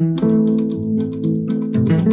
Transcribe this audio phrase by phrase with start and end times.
[0.00, 0.89] Música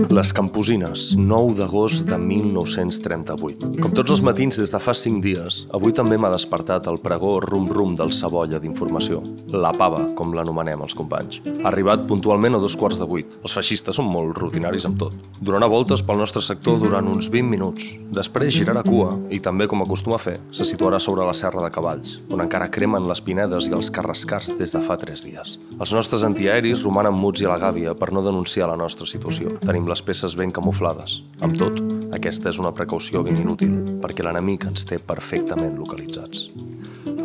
[0.07, 3.73] Les Camposines, 9 d'agost de 1938.
[3.83, 7.33] Com tots els matins des de fa 5 dies, avui també m'ha despertat el pregó
[7.43, 9.19] rum-rum del Sabolla d'informació.
[9.51, 11.41] La pava, com l'anomenem els companys.
[11.57, 13.35] Ha arribat puntualment a dos quarts de vuit.
[13.43, 15.17] Els feixistes són molt rutinaris amb tot.
[15.41, 17.91] Donarà voltes pel nostre sector durant uns 20 minuts.
[18.15, 21.73] Després girarà cua i també, com acostuma a fer, se situarà sobre la Serra de
[21.75, 25.57] Cavalls, on encara cremen les pinedes i els carrascars des de fa 3 dies.
[25.75, 29.59] Els nostres antiaeris romanen muts i a la gàbia per no denunciar la nostra situació.
[29.67, 31.23] Tenim les peces ben camuflades.
[31.41, 31.79] Amb tot,
[32.13, 33.71] aquesta és una precaució ben inútil,
[34.03, 36.51] perquè l'enemic ens té perfectament localitzats.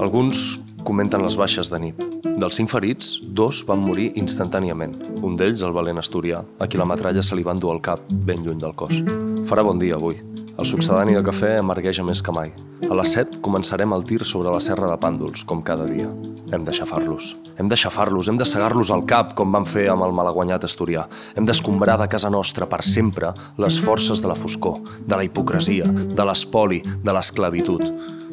[0.01, 0.57] Alguns
[0.89, 2.01] comenten les baixes de nit.
[2.41, 4.97] Dels cinc ferits, dos van morir instantàniament.
[5.21, 8.09] Un d'ells, el valent asturià, a qui la metralla se li va endur al cap,
[8.09, 9.03] ben lluny del cos.
[9.51, 10.17] Farà bon dia avui.
[10.53, 12.51] El succedani de cafè amargueja més que mai.
[12.85, 16.11] A les 7 començarem el tir sobre la serra de Pàndols, com cada dia.
[16.53, 17.31] Hem de xafar-los.
[17.57, 21.07] Hem de xafar-los, hem de segar-los al cap, com van fer amb el malaguanyat asturià.
[21.35, 25.89] Hem d'escombrar de casa nostra per sempre les forces de la foscor, de la hipocresia,
[25.89, 27.87] de l'espoli, de l'esclavitud.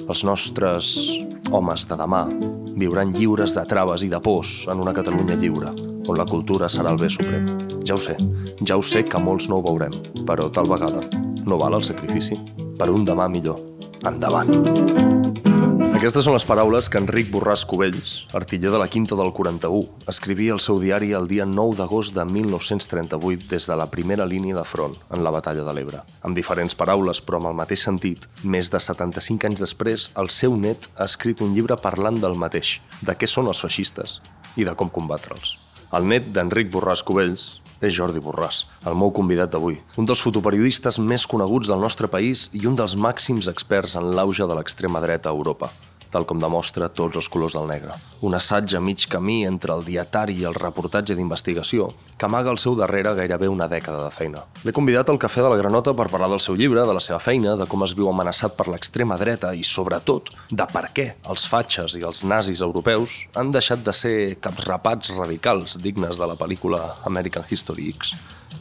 [0.09, 0.91] Els nostres
[1.55, 2.25] homes de demà
[2.75, 5.71] viuran lliures de traves i de pors en una Catalunya lliure,
[6.03, 7.47] on la cultura serà el bé suprem.
[7.87, 8.19] Ja ho sé,
[8.67, 9.95] ja ho sé que molts no ho veurem,
[10.27, 12.37] però tal vegada no val el sacrifici
[12.79, 13.57] per un demà millor.
[14.05, 14.53] Endavant!
[15.99, 20.53] Aquestes són les paraules que Enric Borràs Cubells, artiller de la Quinta del 41, escrivia
[20.55, 24.63] al seu diari el dia 9 d'agost de 1938 des de la primera línia de
[24.63, 25.99] front en la batalla de l'Ebre.
[26.23, 30.55] Amb diferents paraules, però amb el mateix sentit, més de 75 anys després, el seu
[30.55, 34.21] net ha escrit un llibre parlant del mateix, de què són els feixistes
[34.55, 35.57] i de com combatre'ls.
[35.99, 39.79] El net d'Enric Borràs Cubells, és Jordi Borràs, el meu convidat d'avui.
[39.97, 44.47] Un dels fotoperiodistes més coneguts del nostre país i un dels màxims experts en l'auge
[44.47, 45.71] de l'extrema dreta a Europa
[46.11, 47.95] tal com demostra tots els colors del negre.
[48.25, 52.59] Un assaig a mig camí entre el dietari i el reportatge d'investigació que amaga al
[52.59, 54.43] seu darrere gairebé una dècada de feina.
[54.65, 57.21] L'he convidat al Cafè de la Granota per parlar del seu llibre, de la seva
[57.23, 61.45] feina, de com es viu amenaçat per l'extrema dreta i, sobretot, de per què els
[61.47, 66.37] fatxes i els nazis europeus han deixat de ser caps rapats radicals dignes de la
[66.39, 68.15] pel·lícula American History X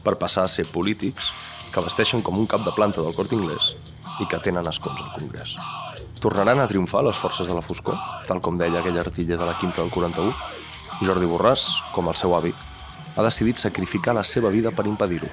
[0.04, 1.32] per passar a ser polítics
[1.72, 3.74] que vesteixen com un cap de planta del cort inglès
[4.22, 5.54] i que tenen escons al Congrés.
[6.18, 7.94] Tornaran a triomfar les forces de la foscor,
[8.26, 10.32] tal com deia aquell artiller de la quinta del 41?
[11.06, 12.50] Jordi Borràs, com el seu avi,
[13.14, 15.30] ha decidit sacrificar la seva vida per impedir-ho.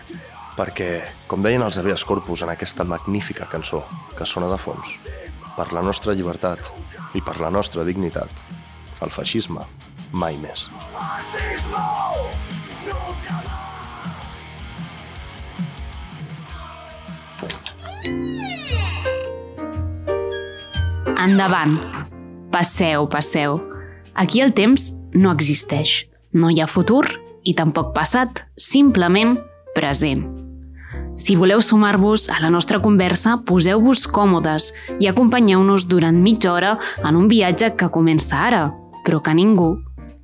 [0.56, 0.90] Perquè,
[1.28, 3.82] com deien els habeas corpus en aquesta magnífica cançó
[4.16, 4.94] que sona de fons,
[5.58, 6.62] per la nostra llibertat
[7.18, 8.30] i per la nostra dignitat,
[9.02, 9.66] el feixisme
[10.14, 10.70] mai més.
[21.16, 21.78] Endavant.
[22.52, 23.60] Passeu, passeu.
[24.14, 26.06] Aquí el temps no existeix.
[26.36, 27.06] No hi ha futur
[27.48, 29.38] i tampoc passat, simplement
[29.76, 30.26] present.
[31.16, 36.74] Si voleu sumar-vos a la nostra conversa, poseu-vos còmodes i acompanyeu-nos durant mitja hora
[37.06, 38.66] en un viatge que comença ara,
[39.06, 39.78] però que ningú,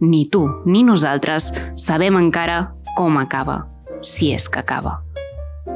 [0.03, 3.69] ni tu ni nosaltres, sabem encara com acaba,
[4.03, 4.99] si és que acaba.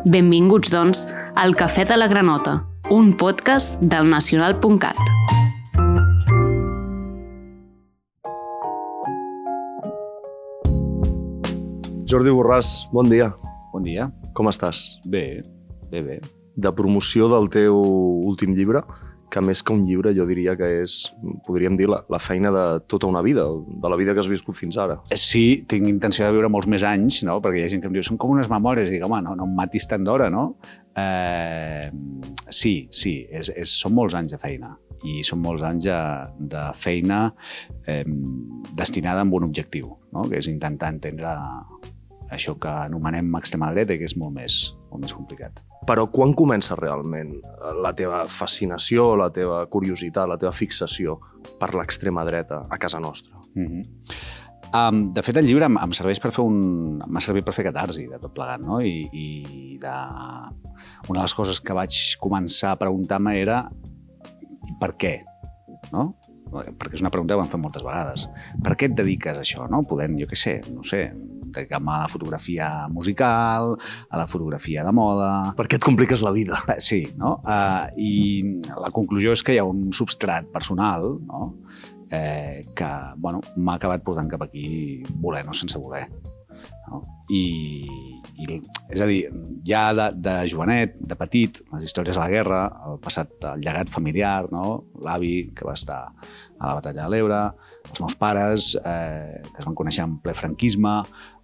[0.06, 4.96] Benvinguts, doncs, al Cafè de la Granota, un podcast del nacional.cat.
[12.06, 13.32] Jordi Borràs, bon dia.
[13.74, 14.12] Bon dia.
[14.38, 15.00] Com estàs?
[15.06, 15.42] Bé,
[15.90, 16.20] bé, bé.
[16.56, 18.84] De promoció del teu últim llibre,
[19.34, 21.00] que més que un llibre jo diria que és,
[21.48, 24.56] podríem dir, la, la feina de tota una vida, de la vida que has viscut
[24.56, 25.02] fins ara.
[25.18, 27.42] Sí, tinc intenció de viure molts més anys, no?
[27.42, 29.34] perquè hi ha gent que em diu, són com unes memòries, i dic, home, no,
[29.36, 30.52] no em matis tant d'hora, no?
[30.96, 31.92] Eh,
[32.50, 34.72] sí, sí, és, és, són molts anys de feina
[35.06, 36.00] i són molts anys de,
[36.56, 37.28] de feina
[37.86, 38.06] eh,
[38.78, 40.26] destinada amb un objectiu, no?
[40.30, 41.36] que és intentar entendre
[42.34, 45.62] això que anomenem extrema dreta que és molt més, molt més complicat.
[45.86, 47.36] Però quan comença realment
[47.84, 51.20] la teva fascinació, la teva curiositat, la teva fixació
[51.60, 53.38] per l'extrema dreta a casa nostra?
[53.54, 53.84] Mm -hmm.
[54.74, 56.60] Um, de fet, el llibre em, em serveix per fer un...
[57.06, 58.82] m'ha servit per fer catarsi de tot plegat, no?
[58.82, 59.96] I, i de...
[61.10, 63.66] una de les coses que vaig començar a preguntar-me era
[64.82, 65.18] per què,
[65.94, 66.14] no?
[66.56, 68.28] perquè és una pregunta que vam fer moltes vegades.
[68.64, 69.82] Per què et dediques a això, no?
[69.90, 71.10] Podent, jo què sé, no sé,
[71.56, 73.76] dedicar-me a la fotografia musical,
[74.10, 75.32] a la fotografia de moda...
[75.58, 76.62] Per què et compliques la vida?
[76.84, 77.38] Sí, no?
[77.44, 78.14] Uh, I
[78.82, 81.52] la conclusió és que hi ha un substrat personal, no?
[82.12, 86.06] Eh, que, bueno, m'ha acabat portant cap aquí voler, no sense voler.
[86.90, 87.02] No?
[87.34, 87.88] I,
[88.38, 88.60] i,
[88.94, 89.24] és a dir,
[89.66, 92.60] ja de, de jovenet, de petit, les històries de la guerra,
[92.90, 94.84] el passat, el llegat familiar, no?
[95.06, 97.42] l'avi que va estar a la batalla de l'Ebre,
[97.90, 101.00] els meus pares, eh, que es van conèixer en ple franquisme,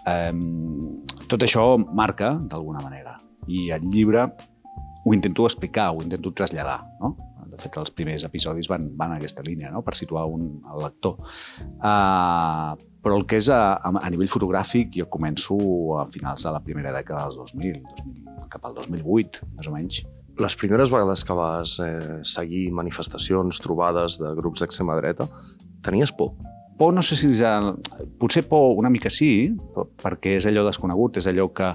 [0.06, 3.18] eh, tot això marca d'alguna manera.
[3.50, 4.30] I el llibre
[5.04, 7.16] ho intento explicar, ho intento traslladar, no?
[7.52, 9.84] De fet, els primers episodis van, van a aquesta línia, no?
[9.84, 11.20] per situar un, el lector.
[11.78, 15.58] Uh, però el que és a, a nivell fotogràfic, jo començo
[16.00, 20.02] a finals de la primera dècada dels 2000, 2000 cap al 2008, més o menys.
[20.42, 25.28] Les primeres vegades que vas eh, seguir manifestacions, trobades de grups d'extrema dreta,
[25.86, 26.36] tenies por?
[26.82, 27.76] Por no sé si ja...
[28.18, 29.52] Potser por una mica sí,
[30.02, 31.68] perquè és allò desconegut, és allò que,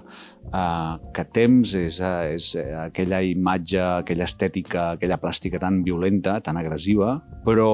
[0.48, 2.48] uh, que temps, és, uh, és
[2.80, 7.68] aquella imatge, aquella estètica, aquella plàstica tan violenta, tan agressiva, però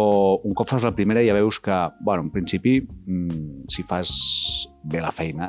[0.45, 4.13] un cop fas la primera ja veus que, bueno, en principi, mm, si fas
[4.85, 5.49] bé la feina,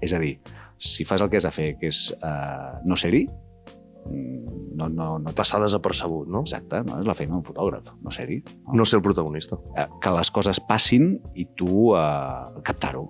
[0.00, 0.38] és a dir,
[0.80, 3.26] si fas el que has de fer, que és uh, no ser-hi,
[4.08, 6.42] no, no, no passar desapercebut, no?
[6.46, 6.98] Exacte, no?
[7.02, 8.38] és la feina d'un fotògraf, no ser-hi.
[8.62, 8.78] No?
[8.80, 9.58] no ser el protagonista.
[9.76, 13.04] Eh, que les coses passin i tu eh, captar-ho.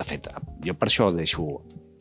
[0.00, 0.30] De fet,
[0.64, 1.46] jo per això deixo,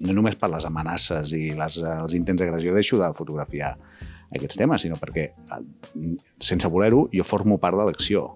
[0.05, 3.73] no només per les amenaces i les, els intents d'agressió, deixo de fotografiar
[4.35, 8.29] aquests temes, sinó perquè, eh, sense voler-ho, jo formo part de l'acció.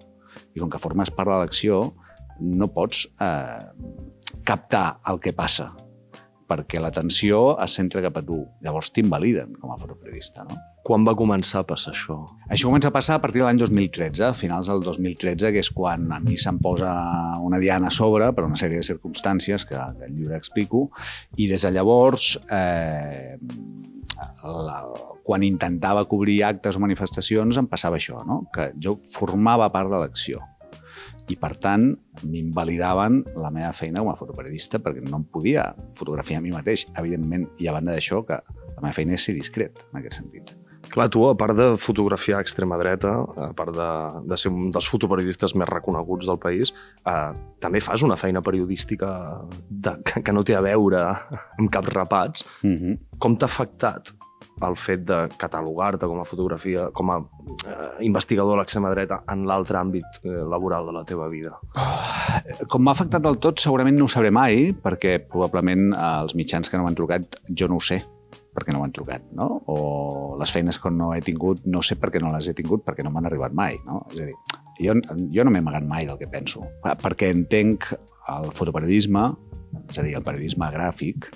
[0.54, 1.86] I com que formes part de l'acció,
[2.44, 3.64] no pots eh,
[4.44, 5.72] captar el que passa
[6.54, 8.44] perquè l'atenció es centra cap a tu.
[8.66, 10.60] Llavors t'invaliden com a fotoperiodista, no?
[10.84, 12.18] Quan va començar a passar això?
[12.52, 15.72] Això comença a passar a partir de l'any 2013, a finals del 2013, que és
[15.74, 16.92] quan a mi se'm posa
[17.42, 20.90] una diana a sobre per una sèrie de circumstàncies que, que el llibre explico,
[21.40, 23.40] i des de llavors, eh,
[24.44, 24.80] la,
[25.24, 28.44] quan intentava cobrir actes o manifestacions em passava això, no?
[28.54, 30.44] que jo formava part de l'acció
[31.32, 31.92] i per tant
[32.24, 36.88] m'invalidaven la meva feina com a fotoperiodista perquè no em podia fotografiar a mi mateix,
[37.00, 40.58] evidentment, i a banda d'això que la meva feina és ser discret en aquest sentit.
[40.94, 43.90] Clar, tu, a part de fotografiar extrema dreta, a part de,
[44.30, 46.74] de ser un dels fotoperiodistes més reconeguts del país,
[47.10, 47.32] eh,
[47.64, 49.14] també fas una feina periodística
[49.70, 52.46] de, que, que no té a veure amb cap rapats.
[52.62, 53.00] Mm -hmm.
[53.18, 54.14] Com t'ha afectat
[54.62, 59.46] el fet de catalogar-te com a fotografia, com a eh, investigador a l'extrema dreta en
[59.50, 61.58] l'altre àmbit eh, laboral de la teva vida?
[61.74, 66.38] Oh, com m'ha afectat del tot, segurament no ho sabré mai, perquè probablement eh, els
[66.40, 68.04] mitjans que no m'han trucat jo no ho sé
[68.54, 69.48] perquè no m'han trucat, no?
[69.66, 69.78] O
[70.38, 73.02] les feines que no he tingut, no sé per què no les he tingut, perquè
[73.02, 74.04] no m'han arribat mai, no?
[74.14, 74.36] És a dir,
[74.78, 74.94] jo,
[75.34, 76.62] jo no m'he amagat mai del que penso,
[77.02, 77.90] perquè entenc
[78.30, 79.26] el fotoperiodisme,
[79.90, 81.32] és a dir, el periodisme gràfic,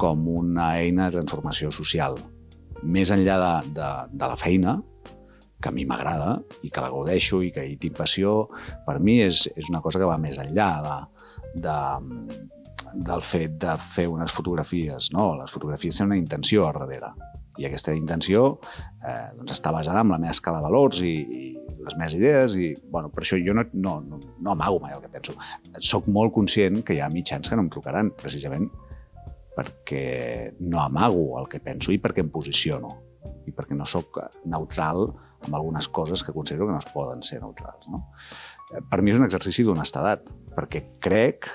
[0.00, 2.16] com una eina de transformació social
[2.82, 4.78] més enllà de, de, de la feina,
[5.58, 8.44] que a mi m'agrada i que la gaudeixo i que hi tinc passió,
[8.86, 10.98] per mi és, és una cosa que va més enllà de,
[11.66, 11.78] de,
[12.94, 15.10] del fet de fer unes fotografies.
[15.14, 17.12] No, les fotografies tenen una intenció a darrere
[17.58, 18.44] i aquesta intenció
[19.02, 21.48] eh, doncs està basada en la meva escala de valors i, i
[21.82, 25.02] les meves idees i bueno, per això jo no, no, no, no amago mai el
[25.02, 25.34] que penso.
[25.82, 28.68] Soc molt conscient que hi ha mitjans que no em trucaran precisament
[29.58, 32.94] perquè no amago el que penso i perquè em posiciono
[33.48, 35.08] i perquè no sóc neutral
[35.46, 37.88] amb algunes coses que considero que no es poden ser neutrals.
[37.90, 38.04] No?
[38.90, 41.50] Per mi és un exercici d'honestedat, perquè crec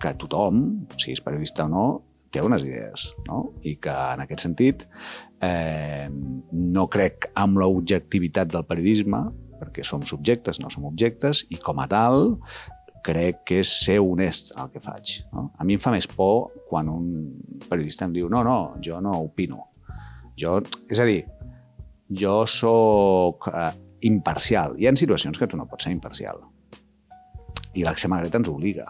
[0.00, 0.62] que tothom,
[0.98, 1.84] si és periodista o no,
[2.30, 3.42] té unes idees, no?
[3.66, 4.86] I que en aquest sentit
[5.44, 9.24] eh, no crec amb l'objectivitat del periodisme,
[9.60, 12.38] perquè som subjectes, no som objectes, i com a tal
[13.04, 15.18] crec que és ser honest el que faig.
[15.34, 15.48] No?
[15.58, 17.10] A mi em fa més por quan un
[17.68, 19.66] periodista em diu no, no, jo no opino.
[20.40, 21.20] Jo, és a dir,
[22.10, 23.70] jo sóc eh,
[24.08, 24.76] imparcial.
[24.78, 26.40] Hi ha situacions que tu no pots ser imparcial.
[27.76, 28.88] I l'extrema dreta ens obliga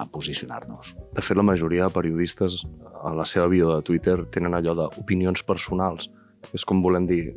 [0.00, 0.94] a posicionar-nos.
[1.16, 2.60] De fet, la majoria de periodistes
[3.02, 6.08] a la seva vida de Twitter tenen allò d'opinions personals.
[6.56, 7.34] És com volem dir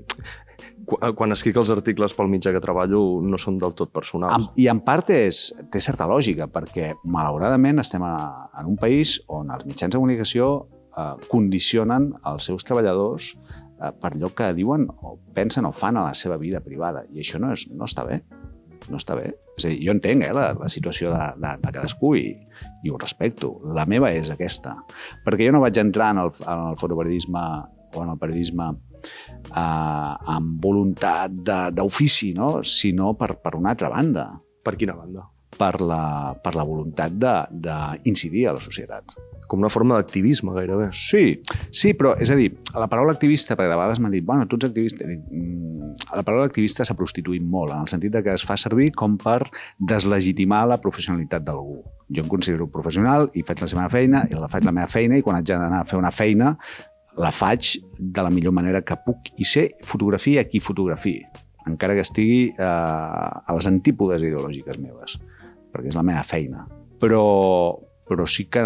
[0.85, 4.49] quan escric els articles pel mitjà que treballo no són del tot personals.
[4.59, 8.15] I en part és, té certa lògica, perquè malauradament estem a,
[8.59, 10.49] en un país on els mitjans de comunicació
[10.97, 16.07] eh, condicionen els seus treballadors eh, per allò que diuen o pensen o fan a
[16.09, 17.05] la seva vida privada.
[17.13, 18.21] I això no, és, no està bé.
[18.91, 19.29] No està bé.
[19.55, 22.27] És a dir, jo entenc eh, la, la situació de, de, de cadascú i,
[22.83, 23.55] i ho respecto.
[23.77, 24.75] La meva és aquesta.
[25.25, 27.45] Perquè jo no vaig entrar en el, en el fotoperiodisme
[27.93, 28.73] o en el periodisme
[29.03, 31.35] eh, amb voluntat
[31.75, 32.55] d'ofici, no?
[32.63, 34.31] sinó per, per una altra banda.
[34.63, 35.27] Per quina banda?
[35.53, 39.13] Per la, per la voluntat d'incidir a la societat.
[39.47, 40.87] Com una forma d'activisme, gairebé.
[40.97, 44.47] Sí, sí, però, és a dir, la paraula activista, perquè de vegades m'han dit, bueno,
[44.47, 45.05] tu ets activista...
[45.05, 48.89] Mm, la paraula activista s'ha prostituït molt, en el sentit de que es fa servir
[48.97, 49.43] com per
[49.77, 51.83] deslegitimar la professionalitat d'algú.
[52.13, 55.19] Jo em considero professional i faig la meva feina, i la faig la meva feina,
[55.19, 56.55] i quan haig d'anar a fer una feina,
[57.17, 61.17] la faig de la millor manera que puc i sé fotografia a qui fotografi,
[61.69, 65.17] encara que estigui eh, a les antípodes ideològiques meves,
[65.73, 66.67] perquè és la meva feina.
[67.01, 67.23] Però
[68.03, 68.61] però sí que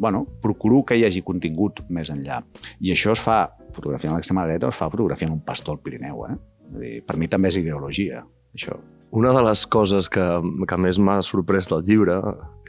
[0.00, 2.38] bueno, procuro que hi hagi contingut més enllà.
[2.80, 3.42] I això es fa,
[3.74, 6.24] fotografiant l'extrema dreta, es fa fotografiant un pastor al Pirineu.
[6.28, 6.36] Eh?
[6.80, 8.22] Dir, per mi també és ideologia,
[8.56, 8.78] això.
[9.10, 10.24] Una de les coses que,
[10.70, 12.14] que més m'ha sorprès del llibre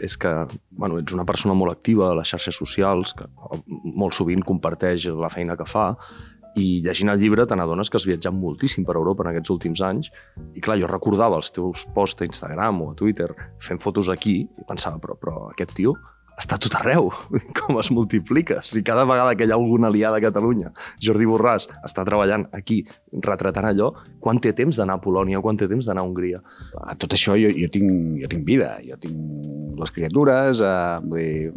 [0.01, 0.31] és que
[0.71, 3.27] bueno, ets una persona molt activa a les xarxes socials, que
[3.69, 5.91] molt sovint comparteix la feina que fa,
[6.57, 9.83] i llegint el llibre te n'adones que has viatjat moltíssim per Europa en aquests últims
[9.85, 10.09] anys.
[10.57, 13.29] I clar, jo recordava els teus posts a Instagram o a Twitter
[13.61, 15.93] fent fotos aquí i pensava, però, però aquest tio
[16.41, 17.09] està tot arreu.
[17.59, 18.59] Com es multiplica?
[18.67, 22.81] Si cada vegada que hi ha alguna aliada a Catalunya, Jordi Borràs està treballant aquí,
[23.25, 23.91] retratant allò,
[24.23, 26.41] quan té temps d'anar a Polònia, quan té temps d'anar a Hongria?
[26.81, 31.21] A tot això jo, jo, tinc, jo tinc vida, jo tinc les criatures, eh, vull
[31.21, 31.53] dir,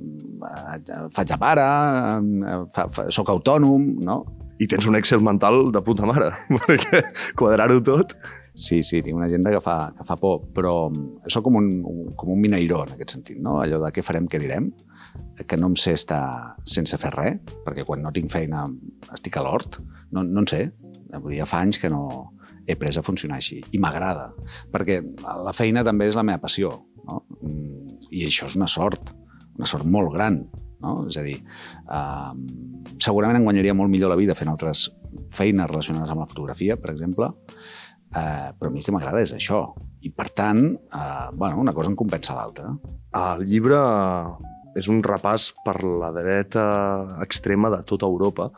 [0.53, 4.23] eh, faig a pare, eh, fa, fa, soc autònom, no?
[4.63, 7.03] I tens un Excel mental de puta mare, perquè
[7.39, 8.15] quadrar-ho tot
[8.55, 10.75] Sí, sí, tinc una agenda que fa, que fa por, però
[11.27, 11.71] sóc com un,
[12.15, 13.59] com un mineiró en aquest sentit, no?
[13.61, 14.69] allò de què farem, què direm,
[15.49, 16.23] que no em sé estar
[16.77, 18.65] sense fer res, perquè quan no tinc feina
[19.15, 19.81] estic a l'hort,
[20.15, 20.63] no, no en sé,
[21.17, 22.05] vull dir, fa anys que no
[22.67, 24.31] he pres a funcionar així, i m'agrada,
[24.73, 26.71] perquè la feina també és la meva passió,
[27.09, 27.25] no?
[28.15, 29.11] i això és una sort,
[29.59, 30.45] una sort molt gran,
[30.85, 30.95] no?
[31.09, 32.33] És a dir, eh,
[33.03, 34.89] segurament em guanyaria molt millor la vida fent altres
[35.35, 37.31] feines relacionades amb la fotografia, per exemple,
[38.15, 39.65] Eh, però a mi el que m'agrada és això.
[40.07, 42.71] I, per tant, eh, bueno, una cosa en compensa l'altra.
[43.19, 43.81] El llibre
[44.79, 46.65] és un repàs per la dreta
[47.25, 48.51] extrema de tota Europa.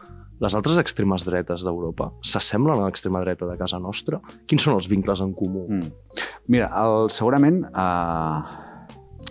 [0.44, 4.20] Les altres extremes dretes d'Europa s'assemblen a l'extrema dreta de casa nostra?
[4.48, 5.64] Quins són els vincles en comú?
[5.70, 6.20] Mm.
[6.52, 7.64] Mira, el, segurament...
[7.72, 8.62] Eh,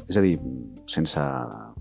[0.05, 0.36] és a dir,
[0.86, 1.22] sense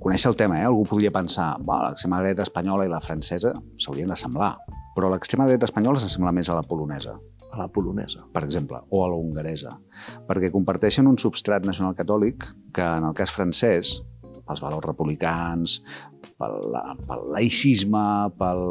[0.00, 4.54] conèixer el tema, eh, algú podria pensar l'extrema dreta espanyola i la francesa s'haurien d'assemblar,
[4.96, 7.18] però l'extrema dreta espanyola s'assembla més a la polonesa
[7.54, 8.24] a la polonesa.
[8.32, 9.76] Per exemple, o a la hongaresa,
[10.28, 13.94] perquè comparteixen un substrat nacional catòlic que, en el cas francès,
[14.44, 15.78] pels valors republicans,
[16.40, 16.74] pel,
[17.08, 18.06] pel laïcisme,
[18.38, 18.64] pel,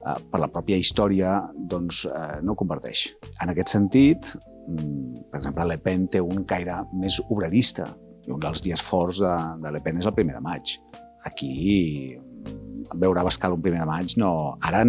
[0.00, 1.38] eh, per la pròpia història,
[1.70, 3.08] doncs eh, no comparteix.
[3.42, 4.32] En aquest sentit,
[4.66, 7.90] mm, per exemple, Le Pen té un caire més obrerista,
[8.28, 10.76] i un dels dies forts de, de Le Pen és el primer de maig.
[11.28, 12.16] Aquí
[12.94, 14.32] veure Bascal un primer de maig no...
[14.64, 14.84] Ara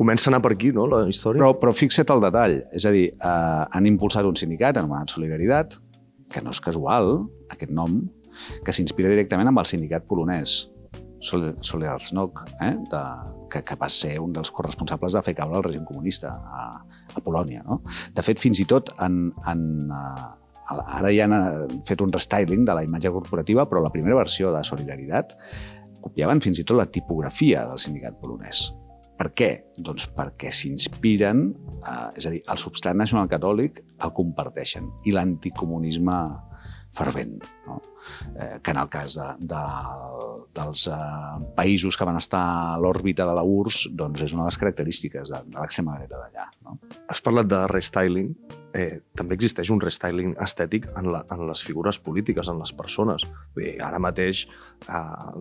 [0.00, 1.42] Comença a anar per aquí, no, la història?
[1.42, 2.54] Però, però fixa't el detall.
[2.72, 5.74] És a dir, eh, han impulsat un sindicat anomenat Solidaritat,
[6.30, 7.10] que no és casual,
[7.52, 7.98] aquest nom,
[8.64, 10.62] que s'inspira directament amb el sindicat polonès,
[11.20, 12.72] Solidarnosc, eh?
[12.88, 13.02] de,
[13.52, 16.68] que, que va ser un dels corresponsables de fer caure el règim comunista a,
[17.12, 17.64] a Polònia.
[17.66, 17.82] No?
[18.16, 20.30] De fet, fins i tot en, en, uh,
[20.78, 24.54] ara ja han eh, fet un restyling de la imatge corporativa, però la primera versió
[24.54, 25.36] de Solidaritat
[26.02, 28.68] copiaven fins i tot la tipografia del sindicat polonès.
[29.20, 29.50] Per què?
[29.76, 31.42] Doncs perquè s'inspiren,
[31.84, 36.16] eh, és a dir, el substrat nacional catòlic el comparteixen i l'anticomunisme
[36.94, 37.38] fervent.
[37.66, 37.80] No?
[38.34, 39.64] Eh, que en el cas de, de,
[40.56, 42.44] dels eh, països que van estar
[42.74, 46.22] a l'òrbita de la URSS, doncs és una de les característiques de, de l'extrema dreta
[46.22, 46.48] d'allà.
[46.66, 46.78] No?
[47.10, 48.34] Has parlat de restyling
[48.74, 53.26] eh, també existeix un restyling estètic en, la, en les figures polítiques, en les persones.
[53.56, 54.44] Bé, ara mateix,
[54.86, 55.38] eh,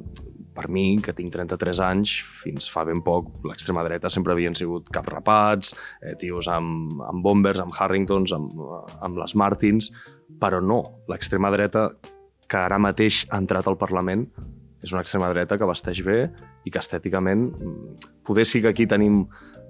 [0.56, 4.89] per mi, que tinc 33 anys, fins fa ben poc, l'extrema dreta sempre havien sigut
[4.94, 8.63] cap rapats, eh, tios amb, amb bombers, amb Harringtons, amb,
[9.00, 9.94] amb les Martins,
[10.39, 11.89] però no, l'extrema dreta
[12.50, 14.27] que ara mateix ha entrat al Parlament
[14.83, 16.19] és una extrema dreta que vesteix bé
[16.65, 17.50] i que estèticament...
[17.51, 19.24] Mm, poder sí que aquí tenim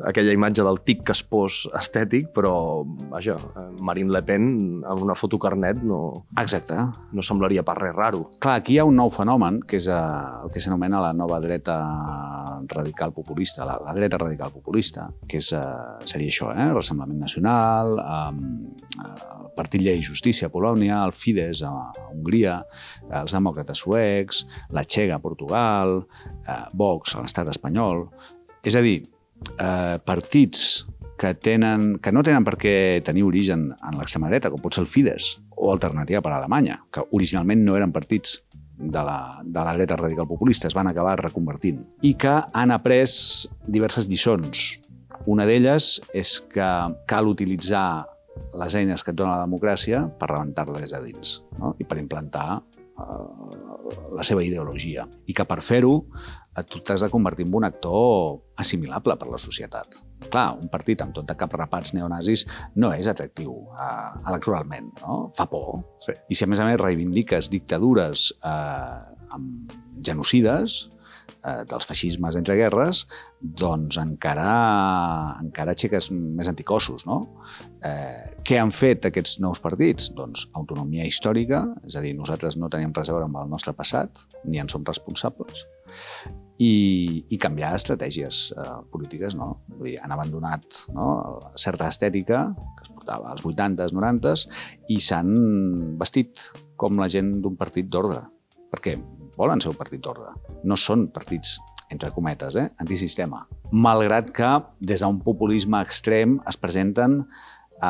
[0.05, 3.37] aquella imatge del tic caspós estètic, però, vaja,
[3.83, 4.45] Marine Le Pen
[4.83, 6.25] amb una foto carnet no...
[6.39, 6.77] Exacte.
[7.15, 8.25] No semblaria pas res raro.
[8.43, 9.97] Clar, aquí hi ha un nou fenomen, que és eh,
[10.43, 11.79] el que s'anomena la nova dreta
[12.69, 16.69] radical populista, la, la dreta radical populista, que és, eh, seria això, eh?
[16.75, 21.73] Ressemblament Nacional, eh, Partit Llei i Justícia a Polònia, el Fidesz a
[22.09, 22.61] Hongria,
[23.21, 25.99] els demòcrates suecs, la Txega a Portugal,
[26.47, 28.07] eh, Vox a l'estat espanyol...
[28.59, 28.97] És a dir,
[29.55, 30.83] eh, partits
[31.19, 32.73] que, tenen, que no tenen per què
[33.07, 36.79] tenir origen en l'extrema dreta, com pot ser el Fidesz o Alternativa per a Alemanya,
[36.91, 38.41] que originalment no eren partits
[38.79, 43.07] de la, de la dreta radical populista, es van acabar reconvertint, i que han après
[43.67, 44.79] diverses lliçons.
[45.27, 46.69] Una d'elles és que
[47.07, 48.07] cal utilitzar
[48.59, 51.75] les eines que et dona la democràcia per rebentar-la des de dins no?
[51.79, 53.55] i per implantar eh,
[54.15, 55.05] la seva ideologia.
[55.27, 55.95] I que per fer-ho
[56.67, 59.99] tu t'has de convertir en un actor assimilable per la societat.
[60.29, 65.19] Clar, un partit amb tot de cap rapats neonazis no és atractiu uh, electoralment, no?
[65.37, 65.83] Fa por.
[66.03, 66.15] Sí.
[66.29, 69.71] I si a més a més reivindiques dictadures uh, amb
[70.05, 70.87] genocides,
[71.43, 73.05] eh, dels feixismes entre guerres,
[73.39, 74.49] doncs encara,
[75.43, 77.21] encara aixeques més anticossos, no?
[77.85, 80.11] Eh, què han fet aquests nous partits?
[80.15, 83.75] Doncs autonomia històrica, és a dir, nosaltres no tenim res a veure amb el nostre
[83.77, 85.65] passat, ni en som responsables,
[86.59, 89.53] i, i canviar estratègies eh, polítiques, no?
[89.77, 91.07] Vull dir, han abandonat no,
[91.55, 94.45] certa estètica que es portava als 80s, 90s
[94.91, 95.31] i s'han
[96.01, 98.25] vestit com la gent d'un partit d'ordre.
[98.69, 98.97] Perquè
[99.39, 100.33] volen ser un partit d'ordre.
[100.67, 101.57] No són partits
[101.89, 102.67] entre cometes, eh?
[102.83, 103.45] antisistema.
[103.71, 104.49] Malgrat que
[104.91, 107.87] des d'un populisme extrem es presenten eh,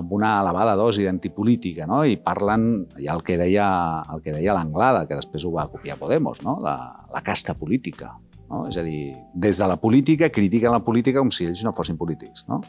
[0.00, 2.02] amb una elevada dosi d'antipolítica, no?
[2.04, 3.68] i parlen, ja el que deia
[4.12, 6.58] el que deia l'Anglada, que després ho va copiar Podemos, no?
[6.64, 6.76] la,
[7.14, 8.12] la casta política.
[8.48, 8.66] No?
[8.68, 12.00] És a dir, des de la política critiquen la política com si ells no fossin
[12.00, 12.46] polítics.
[12.48, 12.62] No?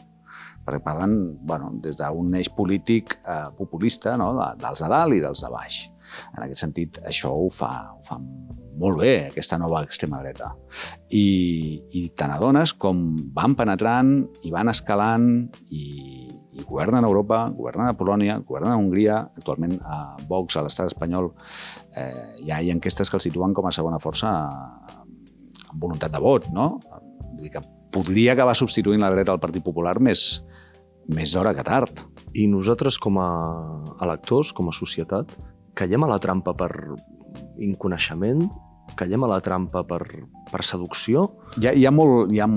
[0.60, 1.14] perquè parlen
[1.48, 4.32] bueno, des d'un eix polític eh, populista, no?
[4.36, 5.78] de, dels de dalt i dels de baix.
[6.36, 8.18] En aquest sentit, això ho fa, ho fa
[8.80, 10.54] molt bé, aquesta nova extrema dreta.
[11.12, 13.02] I, i te n'adones com
[13.36, 14.14] van penetrant
[14.46, 15.26] i van escalant
[15.68, 15.84] i,
[16.56, 20.00] i governen Europa, governen a Polònia, governen a Hongria, actualment a
[20.30, 21.32] Vox, a l'estat espanyol,
[21.92, 24.32] eh, hi ha enquestes que el situen com a segona força
[25.70, 26.72] amb voluntat de vot, no?
[27.34, 27.64] Vull dir que
[27.94, 30.40] podria acabar substituint la dreta del Partit Popular més,
[31.10, 32.04] més d'hora que tard.
[32.32, 33.30] I nosaltres, com a
[34.02, 35.36] electors, com a societat,
[35.78, 36.70] caiem a la trampa per
[37.60, 38.46] inconeixement,
[38.98, 40.02] caiem a la trampa per,
[40.50, 41.26] per seducció?
[41.60, 42.48] Hi ha, hi, ha molt, hi, ha,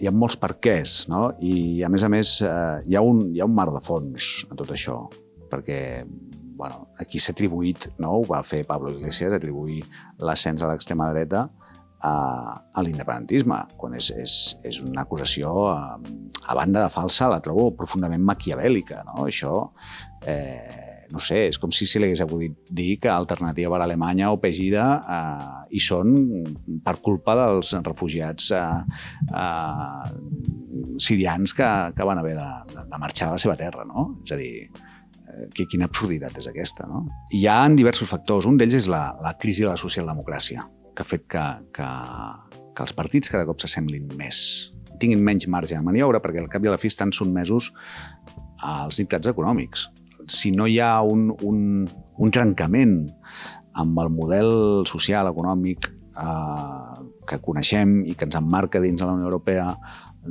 [0.00, 1.28] hi ha molts perquès, no?
[1.40, 4.32] I, a més a més, eh, hi, ha un, hi ha un mar de fons
[4.50, 5.04] a tot això,
[5.48, 5.78] perquè
[6.58, 8.16] bueno, aquí s'ha atribuït, no?
[8.18, 9.84] ho va fer Pablo Iglesias, atribuir
[10.26, 11.44] l'ascens a l'extrema dreta
[12.02, 12.14] a,
[12.74, 14.34] a l'independentisme, quan és, és,
[14.66, 19.04] és una acusació a, a banda de falsa, la trobo profundament maquiavèlica.
[19.06, 19.28] No?
[19.30, 19.54] Això
[20.26, 24.30] eh, no sé, és com si se li hagués acudit dir que Alternativa per Alemanya
[24.34, 26.12] o Pegida eh, hi són
[26.84, 28.64] per culpa dels refugiats eh,
[29.32, 30.10] eh,
[31.00, 34.08] sirians que, que van haver de, de, de marxar de la seva terra, no?
[34.26, 37.06] És a dir, eh, que, quina absurditat és aquesta, no?
[37.32, 38.48] Hi ha diversos factors.
[38.50, 41.44] Un d'ells és la, la crisi de la socialdemocràcia, que ha fet que,
[41.76, 41.88] que,
[42.74, 44.40] que els partits cada cop s'assemblin més,
[45.00, 47.72] tinguin menys marge de maniobra, perquè al cap i a la fi estan sotmesos
[48.58, 49.86] als dictats econòmics
[50.32, 51.60] si no hi ha un, un,
[52.18, 53.00] un trencament
[53.78, 54.50] amb el model
[54.90, 59.72] social, econòmic eh, que coneixem i que ens emmarca dins de la Unió Europea,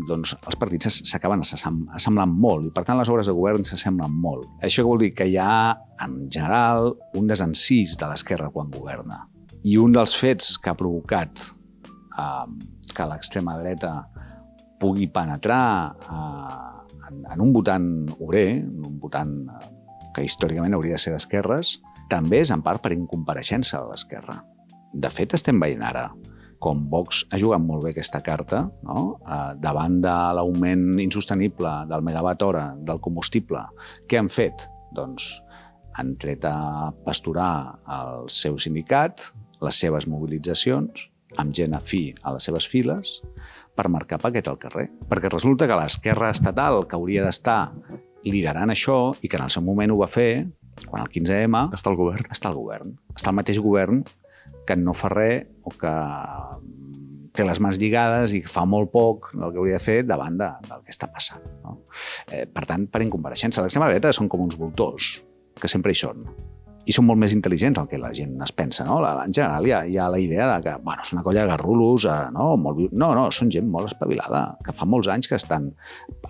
[0.07, 4.45] doncs els partits s'acaben assemblant molt i, per tant, les obres de govern s'assemblen molt.
[4.65, 9.23] Això vol dir que hi ha, en general, un desencís de l'esquerra quan governa.
[9.63, 11.47] I un dels fets que ha provocat
[12.19, 12.45] eh,
[12.93, 13.95] que l'extrema dreta
[14.81, 19.73] pugui penetrar eh, en, en un votant obrer, en un votant eh,
[20.17, 21.77] que històricament hauria de ser d'esquerres,
[22.09, 24.41] també és en part per incompareixença de l'esquerra.
[24.93, 26.09] De fet, estem veient ara
[26.59, 29.01] com Vox ha jugat molt bé aquesta carta, no?
[29.21, 33.61] eh, davant de l'augment insostenible del megawatt hora del combustible.
[34.09, 34.65] Què han fet?
[34.97, 35.27] Doncs
[35.97, 39.29] han tret a pasturar el seu sindicat,
[39.61, 43.19] les seves mobilitzacions, amb gent afí a les seves files,
[43.77, 44.87] per marcar paquet al carrer.
[45.09, 47.59] Perquè resulta que l'esquerra estatal, que hauria d'estar
[48.25, 50.47] liderant això i que en el seu moment ho va fer,
[50.85, 51.67] quan el 15M...
[51.75, 52.29] Està al govern.
[52.33, 52.95] Està al govern.
[53.15, 54.03] Està el mateix govern
[54.67, 55.93] que no fa res o que
[57.37, 60.49] té les mans lligades i fa molt poc del que hauria de fer davant de,
[60.67, 61.43] del que està passant.
[61.63, 61.77] No?
[62.31, 65.17] Eh, per tant, per incompareixença, l'extrema dreta són com uns voltors,
[65.61, 66.25] que sempre hi són
[66.87, 68.85] i són molt més intel·ligents del que la gent es pensa.
[68.87, 69.01] No?
[69.03, 71.51] En general hi ha, hi ha la idea de que bueno, és una colla de
[71.51, 72.49] garrulos, eh, no?
[72.63, 75.69] Molt, no, no, són gent molt espavilada, que fa molts anys que estan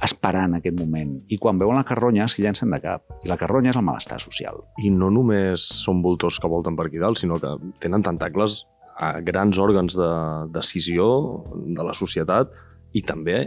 [0.06, 1.14] esperant aquest moment.
[1.30, 3.06] I quan veuen la carronya s'hi llencen de cap.
[3.24, 4.64] I la carronya és el malestar social.
[4.82, 8.64] I no només són voltors que volten per aquí dalt, sinó que tenen tentacles
[8.98, 10.12] a grans òrgans de
[10.56, 11.06] decisió
[11.54, 12.50] de la societat
[12.98, 13.46] i també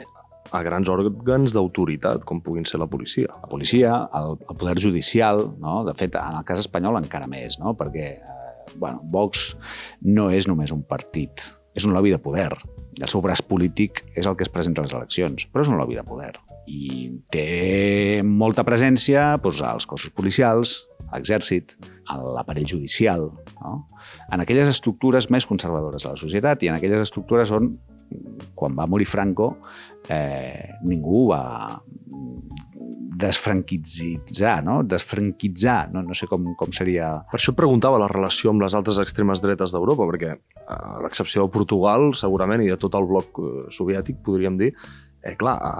[0.50, 3.30] a grans òrgans d'autoritat, com puguin ser la policia.
[3.42, 5.80] La policia, el, el poder judicial, no?
[5.86, 7.76] de fet, en el cas espanyol encara més, no?
[7.78, 9.54] perquè eh, bueno, Vox
[10.02, 12.50] no és només un partit, és un lobby de poder.
[12.98, 15.78] El seu braç polític és el que es presenta a les eleccions, però és un
[15.80, 16.34] lobby de poder.
[16.70, 20.76] I té molta presència doncs, als cossos policials,
[21.10, 21.76] a l'exèrcit,
[22.10, 23.30] a l'aparell judicial,
[23.62, 23.72] no?
[24.30, 27.72] en aquelles estructures més conservadores de la societat i en aquelles estructures on
[28.54, 29.54] quan va morir Franco,
[30.08, 31.42] eh, ningú va
[33.20, 34.80] desfranquitzar, no?
[34.82, 37.12] Desfranquitzar, no, no sé com, com seria...
[37.30, 40.34] Per això preguntava la relació amb les altres extremes dretes d'Europa, perquè
[40.70, 44.70] a l'excepció de Portugal, segurament, i de tot el bloc eh, soviètic, podríem dir,
[45.22, 45.74] eh, clar, a,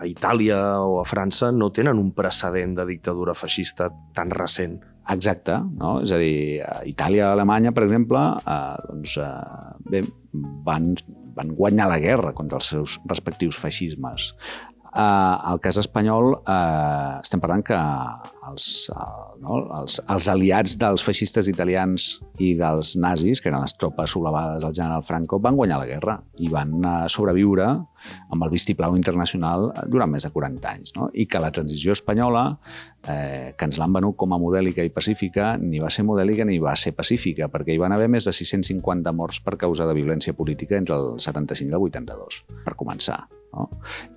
[0.00, 4.80] a Itàlia o a França no tenen un precedent de dictadura feixista tan recent.
[5.08, 6.02] exacte, no?
[6.04, 10.02] és a dir, a Itàlia i Alemanya, per exemple, eh, doncs, eh, bé,
[10.66, 10.90] van,
[11.38, 14.32] van guanyar la guerra contra els seus respectius feixismes.
[14.98, 17.76] Eh, el cas espanyol eh, estem parlant que
[18.48, 19.04] els, eh,
[19.44, 22.08] no, els, els aliats dels feixistes italians
[22.42, 26.18] i dels nazis, que eren les tropes sublevades al general Franco, van guanyar la guerra
[26.42, 30.96] i van eh, sobreviure amb el vistiplau internacional durant més de 40 anys.
[30.98, 31.12] No?
[31.14, 32.44] I que la transició espanyola,
[33.06, 36.58] eh, que ens l'han venut com a modèlica i pacífica, ni va ser modèlica ni
[36.58, 40.34] va ser pacífica, perquè hi van haver més de 650 morts per causa de violència
[40.34, 43.28] política entre el 75 i el 82, per començar.
[43.54, 43.68] No?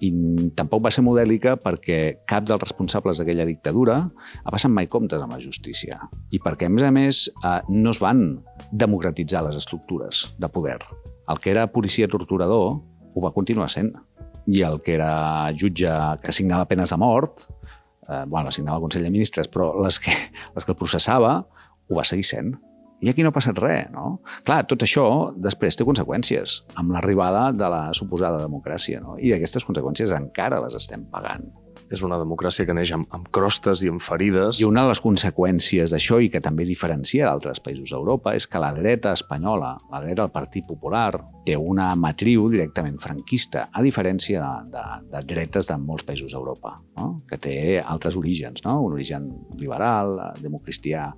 [0.03, 0.11] I
[0.57, 5.35] tampoc va ser modèlica perquè cap dels responsables d'aquella dictadura ha passat mai comptes amb
[5.35, 5.99] la justícia.
[6.31, 8.25] I perquè, a més a més, eh, no es van
[8.71, 10.79] democratitzar les estructures de poder.
[11.31, 12.81] El que era policia torturador
[13.13, 13.93] ho va continuar sent.
[14.49, 15.91] I el que era jutge
[16.23, 17.45] que signava penes de mort,
[18.07, 20.15] eh, bueno, signava el Consell de Ministres, però les que,
[20.55, 22.55] les que el processava ho va seguir sent.
[23.01, 24.19] I aquí no ha passat res, no?
[24.45, 29.17] Clar, tot això després té conseqüències amb l'arribada de la suposada democràcia, no?
[29.17, 31.49] I aquestes conseqüències encara les estem pagant.
[31.91, 34.61] És una democràcia que neix amb, amb crostes i amb ferides.
[34.61, 38.61] I una de les conseqüències d'això, i que també diferencia d'altres països d'Europa, és que
[38.63, 41.09] la dreta espanyola, la dreta del Partit Popular,
[41.43, 46.77] té una matriu directament franquista, a diferència de, de, de dretes de molts països d'Europa,
[47.01, 47.11] no?
[47.27, 48.79] que té altres orígens, no?
[48.85, 49.27] un origen
[49.59, 51.09] liberal, democristià,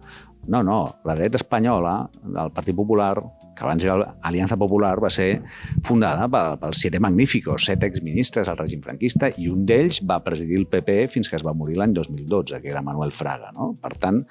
[0.47, 3.15] no, no, la dreta espanyola del Partit Popular,
[3.56, 5.41] que abans era l'Aliança Popular, va ser
[5.86, 10.60] fundada pels pel Siete Magníficos, set exministres al règim franquista, i un d'ells va presidir
[10.60, 13.53] el PP fins que es va morir l'any 2012, que era Manuel Fraga.
[13.56, 13.71] No?
[13.79, 14.23] Per tant,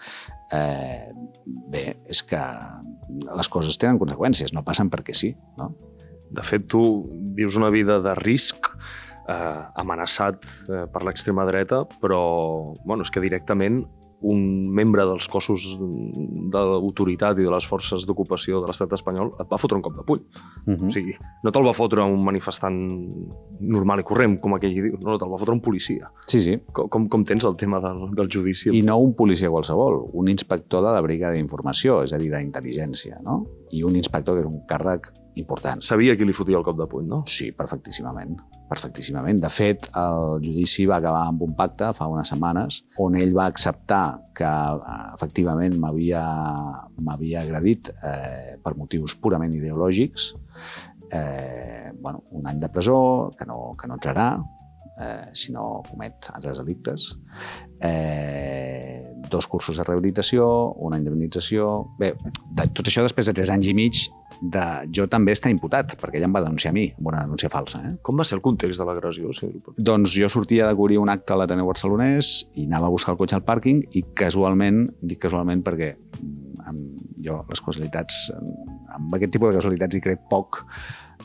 [0.53, 1.09] eh,
[1.73, 2.43] bé, és que
[3.09, 5.33] les coses tenen conseqüències, no passen perquè sí.
[5.57, 5.73] No?
[6.33, 6.83] De fet, tu
[7.37, 8.69] vius una vida de risc,
[9.29, 12.23] eh, amenaçat eh, per l'extrema dreta, però
[12.85, 13.85] bueno, és que directament
[14.23, 19.49] un membre dels cossos de l'autoritat i de les forces d'ocupació de l'estat espanyol et
[19.51, 20.21] va fotre un cop de puny.
[20.67, 20.77] Uh Mhm.
[20.81, 20.87] -huh.
[20.87, 22.77] O sigui, no te'l va fotre un manifestant
[23.61, 26.11] normal i corrent, com aquell diu, no, no te'l va fotre un policia.
[26.27, 26.59] Sí, sí.
[26.73, 28.71] Com, com, com tens el tema del, del judici?
[28.73, 33.21] I no un policia qualsevol, un inspector de la brigada d'informació, és a dir, d'intel·ligència,
[33.23, 33.47] no?
[33.71, 35.83] I un inspector que és un càrrec important.
[35.85, 37.23] Sabia qui li fotia el cop de puny, no?
[37.27, 38.37] Sí, perfectíssimament.
[38.69, 39.41] Perfectíssimament.
[39.43, 43.49] De fet, el judici va acabar amb un pacte fa unes setmanes on ell va
[43.53, 44.05] acceptar
[44.37, 46.23] que eh, efectivament m'havia
[46.99, 50.33] m'havia agredit eh, per motius purament ideològics,
[51.13, 54.29] eh, bueno, un any de presó, que no, que no entrarà,
[55.01, 57.19] eh, si no comet altres delictes,
[57.81, 61.69] eh, dos cursos de rehabilitació, una indemnització...
[61.99, 64.07] Bé, de, tot això després de tres anys i mig
[64.43, 67.51] de jo també estar imputat, perquè ella em va denunciar a mi, amb una denúncia
[67.53, 67.83] falsa.
[67.87, 67.93] Eh?
[68.03, 69.31] Com va ser el context de l'agressió?
[69.37, 73.15] Sí, Doncs jo sortia de cobrir un acte a l'Ateneu Barcelonès i anava a buscar
[73.15, 78.25] el cotxe al pàrquing i casualment, dic casualment perquè mm, amb, jo les casualitats,
[78.97, 80.65] amb aquest tipus de casualitats hi crec poc,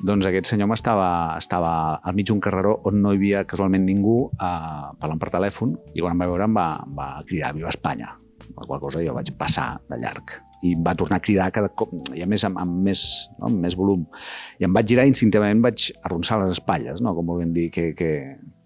[0.06, 4.20] doncs aquest senyor estava, estava al mig d'un carreró on no hi havia casualment ningú
[4.30, 7.74] eh, parlant per telèfon i quan em va veure em va, em va cridar Viva
[7.74, 8.14] Espanya,
[8.56, 11.69] la qual cosa jo vaig passar de llarg i em va tornar a cridar cada
[11.69, 13.04] cop, i a més amb, amb, més,
[13.38, 14.08] no, amb més volum.
[14.58, 17.13] I em vaig girar i instintivament vaig arronsar les espatlles, no?
[17.17, 18.12] com volguem dir que, que...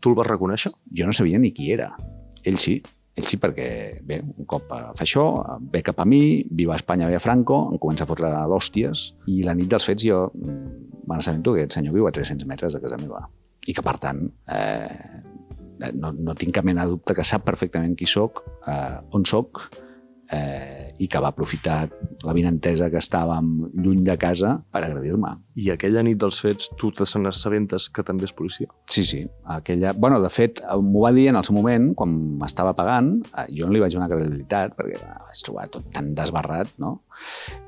[0.01, 0.71] Tu el vas reconèixer?
[0.97, 1.91] Jo no sabia ni qui era.
[2.47, 2.79] Ell sí,
[3.13, 3.67] ell sí, perquè,
[4.07, 5.25] bé, un cop fa això,
[5.73, 9.43] ve cap a mi, viva Espanya, ve a Franco, em comença a fotre d'hòsties, i
[9.45, 12.81] la nit dels fets jo mm, m'assabento que aquest senyor viu a 300 metres de
[12.81, 13.27] casa meva.
[13.67, 15.21] I que, per tant, eh,
[15.93, 19.65] no, no tinc cap mena de dubte que sap perfectament qui sóc, eh, on sóc,
[20.31, 21.89] eh, i que va aprofitar
[22.23, 23.47] la vinentesa que estàvem
[23.83, 25.33] lluny de casa per agredir-me.
[25.59, 28.69] I aquella nit dels fets tu te n'assabentes que també és policia?
[28.87, 29.23] Sí, sí.
[29.43, 29.93] Aquella...
[29.93, 33.67] bueno, de fet, m'ho va dir en el seu moment, quan m'estava pagant, eh, jo
[33.67, 36.93] no li vaig donar credibilitat, perquè eh, vaig trobar tot tan desbarrat, no?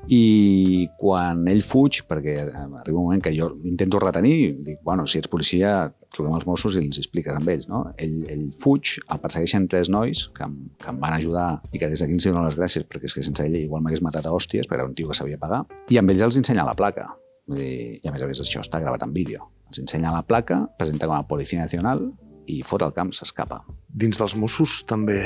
[0.08, 5.06] I quan ell fuig, perquè eh, arriba un moment que jo intento retenir, dic, bueno,
[5.06, 7.82] si ets policia, truquem els Mossos i els expliques amb ells, no?
[8.00, 11.90] Ell, ell fuig, el persegueixen tres nois que, em, que em van ajudar i que
[11.90, 14.32] des d'aquí els dono les gràcies perquè és que sense ell igual m'hagués matat a
[14.34, 17.10] hòsties, perquè era un tio que sabia pagar, i amb ells els ensenya la placa.
[17.46, 19.50] Vull dir, I a més a més això està gravat en vídeo.
[19.68, 22.06] Els ensenya la placa, presenta com a Policia Nacional
[22.48, 23.62] i fot el camp, s'escapa.
[23.88, 25.20] Dins dels Mossos també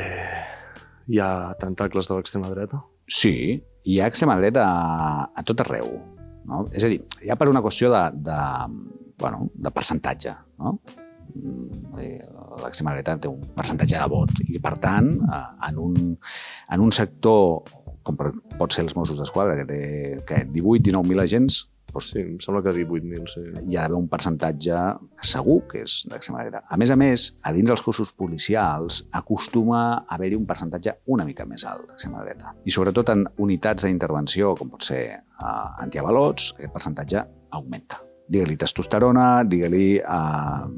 [1.09, 2.83] hi ha tentacles de l'extrema dreta?
[3.09, 6.18] Sí, hi ha extrema dreta a, a tot arreu.
[6.49, 6.65] No?
[6.73, 8.39] És a dir, ja per una qüestió de, de,
[9.21, 10.35] bueno, de percentatge.
[10.63, 10.79] No?
[11.35, 11.99] Mm,
[12.59, 15.99] L'extrema dreta té un percentatge de vot i, per tant, eh, en un,
[16.75, 17.69] en un sector
[18.09, 18.17] com
[18.57, 19.81] pot ser els Mossos d'Esquadra, que té
[20.29, 21.59] que 18-19.000 agents,
[21.99, 23.43] Sí, em sembla que 18.000, sí.
[23.65, 24.81] hi ha d'haver un percentatge
[25.25, 26.63] segur que és d'extrema dreta.
[26.69, 31.27] A més a més, a dins dels cossos policials acostuma a haver-hi un percentatge una
[31.29, 32.53] mica més alt d'extrema dreta.
[32.69, 37.25] I sobretot en unitats d'intervenció, com pot ser uh, antiavalots, aquest percentatge
[37.57, 38.03] augmenta.
[38.29, 40.69] Digue-li testosterona, digue-li uh,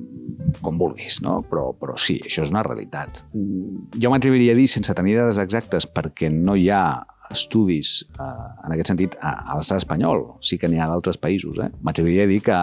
[0.62, 1.40] com vulguis, no?
[1.50, 3.24] Però, però sí, això és una realitat.
[3.34, 6.84] Mm, Jo m'atreviria a dir, sense tenir dades exactes, perquè no hi ha
[7.30, 11.60] estudis eh, en aquest sentit a, a l'estat espanyol, sí que n'hi ha d'altres països.
[11.62, 11.70] Eh?
[11.86, 12.58] M'atreviria a dir que,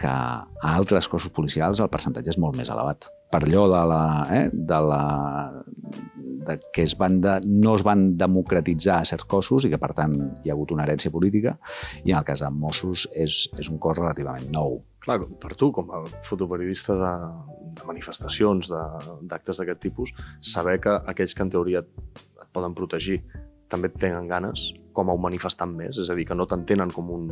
[0.00, 3.10] que a altres cossos policials el percentatge és molt més elevat.
[3.30, 5.02] Per allò de la, eh, de la,
[6.46, 10.16] de que es van de, no es van democratitzar certs cossos i que, per tant,
[10.42, 11.56] hi ha hagut una herència política,
[12.02, 14.80] i en el cas de Mossos és, és un cos relativament nou.
[15.00, 17.12] Clar, per tu, com a fotoperiodista de,
[17.78, 18.72] de manifestacions,
[19.30, 23.20] d'actes d'aquest tipus, saber que aquells que en teoria et poden protegir
[23.70, 26.90] també et tenen ganes com a un manifestant més, és a dir, que no t'entenen
[26.94, 27.28] com un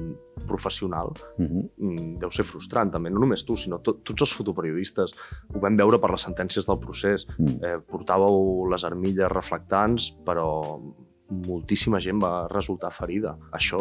[0.47, 1.65] professional, Uh -huh.
[1.79, 5.15] mm, deu ser frustrant també, no només tu, sinó to tots els fotoperiodistes.
[5.55, 7.27] Ho vam veure per les sentències del procés.
[7.39, 7.65] Mm.
[7.65, 10.81] Eh, portàveu les armilles reflectants, però
[11.29, 13.37] moltíssima gent va resultar ferida.
[13.53, 13.81] Això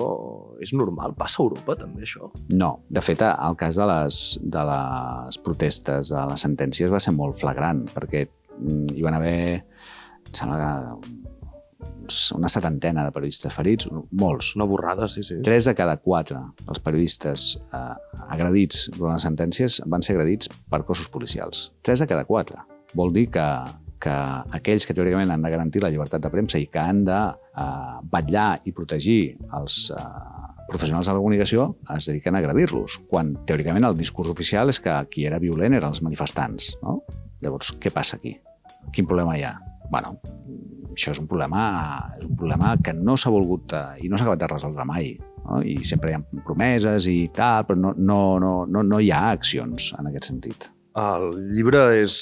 [0.60, 1.13] és normal?
[1.15, 2.32] Passa a Europa també, això?
[2.50, 7.13] No, de fet, el cas de les, de les protestes, de les sentències, va ser
[7.13, 8.28] molt flagrant, perquè
[8.60, 9.63] mm, hi van haver,
[10.28, 11.37] em sembla que
[12.36, 14.54] una setantena de periodistes ferits, molts.
[14.56, 15.40] Una borrada, sí, sí.
[15.46, 20.84] Tres de cada quatre dels periodistes eh, agredits durant les sentències van ser agredits per
[20.88, 21.68] cossos policials.
[21.86, 22.62] Tres de cada quatre.
[22.96, 23.46] Vol dir que,
[24.04, 24.16] que
[24.58, 27.94] aquells que teòricament han de garantir la llibertat de premsa i que han de eh,
[28.13, 29.22] vetllar i protegir
[29.60, 30.02] els eh,
[30.68, 34.96] professionals de la comunicació es dediquen a agredir-los, quan teòricament el discurs oficial és que
[35.12, 36.74] qui era violent eren els manifestants.
[36.84, 37.02] No?
[37.44, 38.38] Llavors, què passa aquí?
[38.94, 39.58] Quin problema hi ha?
[39.91, 40.17] Bueno,
[40.93, 41.63] això és un problema,
[42.17, 45.13] és un problema que no s'ha volgut eh, i no s'ha acabat de resoldre mai.
[45.45, 45.62] No?
[45.62, 49.28] I sempre hi ha promeses i tal, però no, no, no, no, no hi ha
[49.36, 50.71] accions en aquest sentit.
[50.97, 52.17] El llibre és,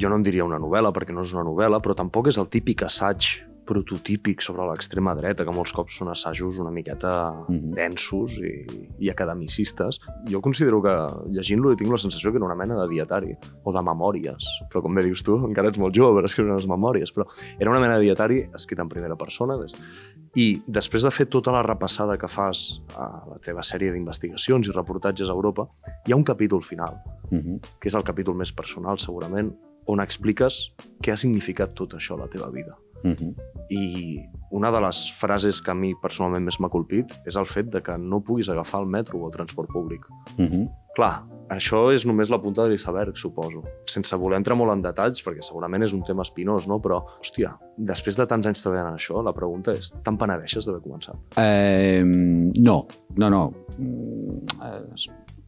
[0.00, 2.50] jo no en diria una novel·la, perquè no és una novel·la, però tampoc és el
[2.50, 3.36] típic assaig
[3.70, 7.12] prototípic sobre l'extrema dreta, que molts cops són assajos una miqueta
[7.48, 7.74] Mhm.
[7.78, 8.66] densos i,
[8.98, 10.00] i academicistes.
[10.28, 10.94] Jo considero que
[11.30, 14.44] llegint-lo tinc la sensació que era una mena de dietari o de memòries.
[14.72, 17.26] Però com bé dius tu, encara ets molt jove per escriure unes memòries, però
[17.58, 19.56] era una mena de dietari escrit en primera persona.
[19.60, 19.76] Des...
[20.36, 24.72] I després de fer tota la repassada que fas a la teva sèrie d'investigacions i
[24.74, 25.68] reportatges a Europa,
[26.06, 27.60] hi ha un capítol final, Uh -huh.
[27.80, 29.52] que és el capítol més personal, segurament,
[29.86, 32.76] on expliques què ha significat tot això a la teva vida.
[33.04, 33.34] Uh -huh.
[33.70, 37.66] I una de les frases que a mi personalment més m'ha colpit és el fet
[37.70, 40.06] de que no puguis agafar el metro o el transport públic.
[40.38, 40.70] Uh -huh.
[40.96, 43.62] Clar, això és només la punta de l'iceberg, suposo.
[43.86, 46.80] Sense voler entrar molt en detalls, perquè segurament és un tema espinós, no?
[46.80, 50.82] Però, hòstia, després de tants anys treballant en això, la pregunta és, te'n penedeixes d'haver
[50.82, 51.16] començat?
[51.36, 52.86] Eh, no,
[53.16, 53.52] no, no.
[53.78, 54.82] Mm, eh,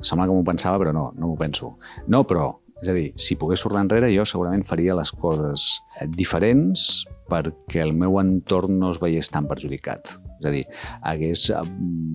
[0.00, 1.76] sembla que m'ho pensava, però no, no m'ho penso.
[2.06, 5.68] No, però, és a dir, si pogués tornar enrere, jo segurament faria les coses
[6.00, 10.16] eh, diferents perquè el meu entorn no es veiés tan perjudicat.
[10.42, 10.62] És a dir,
[11.06, 11.60] hagués eh,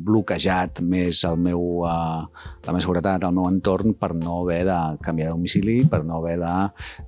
[0.08, 4.78] bloquejat més el meu, eh, la meva seguretat, el meu entorn per no haver de
[5.06, 6.54] canviar de domicili, per no haver de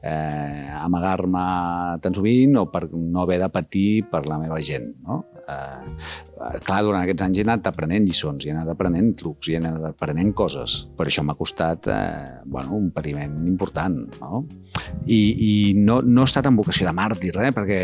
[0.07, 0.79] eh,
[1.99, 4.93] tan sovint o per no haver de patir per la meva gent.
[5.03, 5.25] No?
[5.49, 9.89] Eh, clar, durant aquests anys he anat aprenent lliçons, he anat aprenent trucs, he anat
[9.91, 10.75] aprenent coses.
[10.97, 13.99] Per això m'ha costat eh, bueno, un patiment important.
[14.21, 14.43] No?
[15.09, 17.51] I, i no, no he estat en vocació de màrtir, eh?
[17.55, 17.79] perquè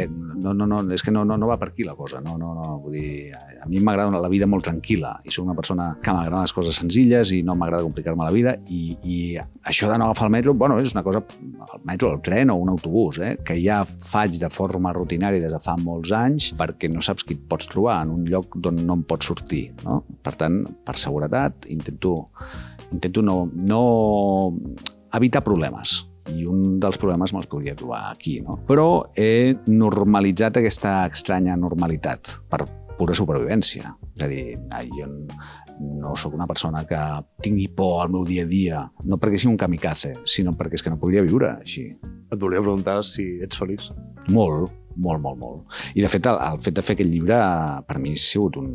[0.45, 2.21] no, no, no, és que no, no, no va per aquí la cosa.
[2.21, 5.55] No, no, no, vull dir, a mi m'agrada la vida molt tranquil·la i soc una
[5.57, 9.17] persona que m'agraden les coses senzilles i no m'agrada complicar-me la vida i, i
[9.65, 11.23] això de no agafar el metro, bueno, és una cosa,
[11.65, 13.35] el metro, el tren o un autobús, eh?
[13.45, 17.39] que ja faig de forma rutinària des de fa molts anys perquè no saps qui
[17.39, 19.67] et pots trobar en un lloc d'on no em pots sortir.
[19.85, 20.03] No?
[20.25, 22.17] Per tant, per seguretat, intento,
[22.91, 23.85] intento no, no
[25.15, 28.57] evitar problemes i un dels problemes me'ls podria trobar aquí, no?
[28.69, 32.65] Però he normalitzat aquesta estranya normalitat per
[32.97, 33.93] pura supervivència.
[34.15, 34.55] És a dir,
[34.95, 35.09] jo
[35.75, 36.99] no sóc una persona que
[37.43, 40.85] tingui por al meu dia a dia, no perquè sigui un kamikaze, sinó perquè és
[40.85, 41.89] que no podria viure així.
[42.31, 43.89] Et volia preguntar si ets feliç.
[44.31, 45.81] Molt, molt, molt, molt.
[45.93, 47.39] I de fet, el, el fet de fer aquest llibre
[47.87, 48.71] per mi ha sigut un,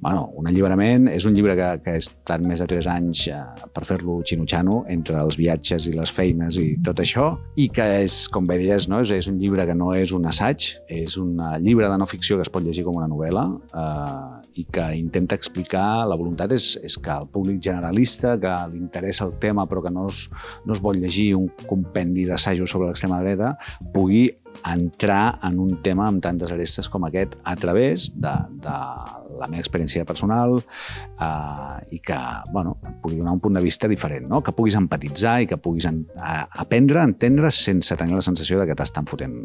[0.00, 1.08] bueno, un alliberament.
[1.12, 3.40] És un llibre que, que he estat més de 3 anys eh,
[3.74, 8.24] per fer-lo xinutxano entre els viatges i les feines i tot això, i que és,
[8.32, 9.00] com bé deies, no?
[9.04, 12.08] és, és un llibre que no és un assaig, és un eh, llibre de no
[12.10, 13.46] ficció que es pot llegir com una novel·la
[13.82, 18.80] eh, i que intenta explicar, la voluntat és, és que el públic generalista, que li
[18.82, 20.28] interessa el tema però que no es,
[20.64, 23.54] no es vol llegir un compendi d'assajos sobre l'extrema dreta,
[23.94, 24.28] pugui
[24.62, 28.76] entrar en un tema amb tantes arestes com aquest a través de, de
[29.38, 32.18] la meva experiència personal eh, i que
[32.52, 34.42] bueno, et pugui donar un punt de vista diferent, no?
[34.44, 38.60] que puguis empatitzar i que puguis en, a, aprendre a entendre sense tenir la sensació
[38.60, 39.40] de que t'estan fotent.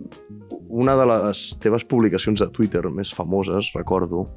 [0.69, 4.27] Una de les teves publicacions de Twitter més famoses, recordo,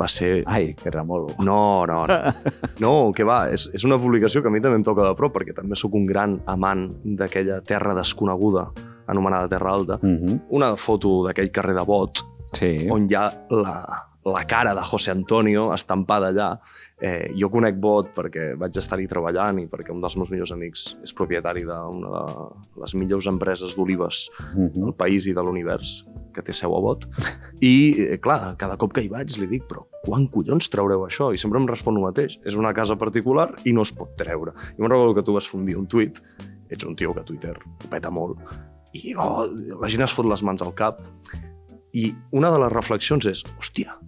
[0.00, 0.38] va ser...
[0.48, 1.34] Ai, que remolo.
[1.44, 2.16] No, no, no.
[2.80, 5.36] No, que va, és, és una publicació que a mi també em toca de prop,
[5.36, 8.70] perquè també sóc un gran amant d'aquella terra desconeguda
[9.06, 9.98] anomenada Terra Alta.
[10.02, 10.40] Mm -hmm.
[10.50, 12.88] Una foto d'aquell carrer de Bot, Sí.
[12.90, 16.58] on hi ha la, la cara de José Antonio estampada allà.
[17.00, 20.96] Eh, jo conec Bot perquè vaig estar-hi treballant i perquè un dels meus millors amics
[21.02, 24.96] és propietari d'una de les millors empreses d'olives Mm del -hmm.
[24.96, 27.06] país i de l'univers, que té seu a Bot.
[27.60, 31.32] I, eh, clar, cada cop que hi vaig li dic, però quan collons traureu això?
[31.34, 32.38] I sempre em respon el mateix.
[32.44, 34.52] És una casa particular i no es pot treure.
[34.78, 36.22] I me'n recordo que tu vas fer un dia un tuit,
[36.70, 38.38] ets un tio que a Twitter ho peta molt,
[38.94, 39.44] i oh,
[39.80, 41.02] la gent es fot les mans al cap.
[41.94, 43.98] I una de les reflexions és, hòstia,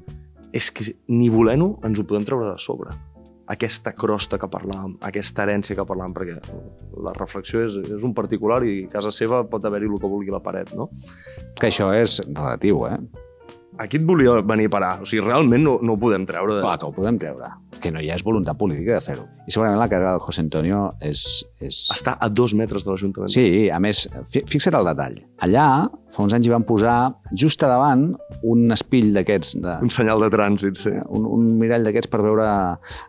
[0.57, 2.94] és que ni volent-ho ens ho podem treure de sobre.
[3.53, 6.57] Aquesta crosta que parlàvem, aquesta herència que parlàvem, perquè
[7.07, 10.35] la reflexió és, és un particular i a casa seva pot haver-hi el que vulgui
[10.35, 10.88] la paret, no?
[11.61, 12.99] Que això és relatiu, eh?
[13.79, 14.92] Aquí et volia venir a parar.
[15.05, 16.59] O sigui, realment no, no ho podem treure.
[16.59, 16.62] De...
[16.64, 17.53] Clar, que ho podem treure.
[17.83, 19.27] Que no hi ha voluntat política de fer-ho.
[19.47, 21.23] I segurament la carrera del José Antonio és...
[21.63, 21.77] és...
[21.95, 23.31] Està a dos metres de l'Ajuntament.
[23.33, 25.21] Sí, a més, fi- fixa't el detall.
[25.47, 25.67] Allà,
[26.13, 26.97] fa uns anys hi van posar
[27.37, 28.07] just a davant
[28.49, 30.93] un espill d'aquests, de, Un senyal de trànsit, sí.
[31.13, 32.47] un, un mirall d'aquests per veure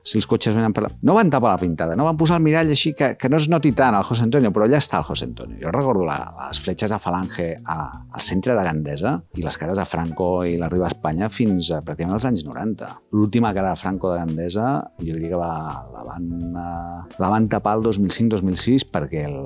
[0.05, 0.83] si els cotxes venen per...
[0.87, 3.39] la- No van tapar la pintada, no van posar el mirall així que, que no
[3.41, 5.57] es noti tant el José Antonio, però allà està el José Antonio.
[5.63, 6.19] Jo recordo la,
[6.49, 7.77] les fletxes de Falange a,
[8.13, 11.81] al centre de Gandesa i les cares de Franco i la Riba Espanya fins a
[11.81, 12.91] pràcticament als anys 90.
[13.17, 14.67] L'última cara de Franco de Gandesa
[14.99, 15.51] jo diria que va,
[15.95, 19.39] la, van, eh, la van tapar el 2005-2006 perquè el,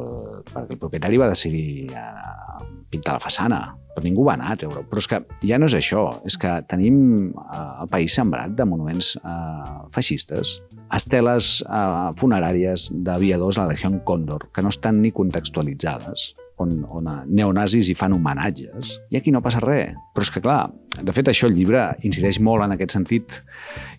[0.52, 3.62] perquè el propietari va decidir eh, pintar la façana.
[3.91, 6.52] Però ningú va anar a treure Però és que ja no és això, és que
[6.72, 10.60] tenim eh, el país sembrat de monuments eh, feixistes,
[10.96, 17.10] esteles eh, funeràries d'aviadors a la Legió Còndor que no estan ni contextualitzades on, on
[17.12, 19.97] eh, neonazis hi fan homenatges i aquí no passa res.
[20.15, 23.38] Però és que, clar, de fet, això el llibre incideix molt en aquest sentit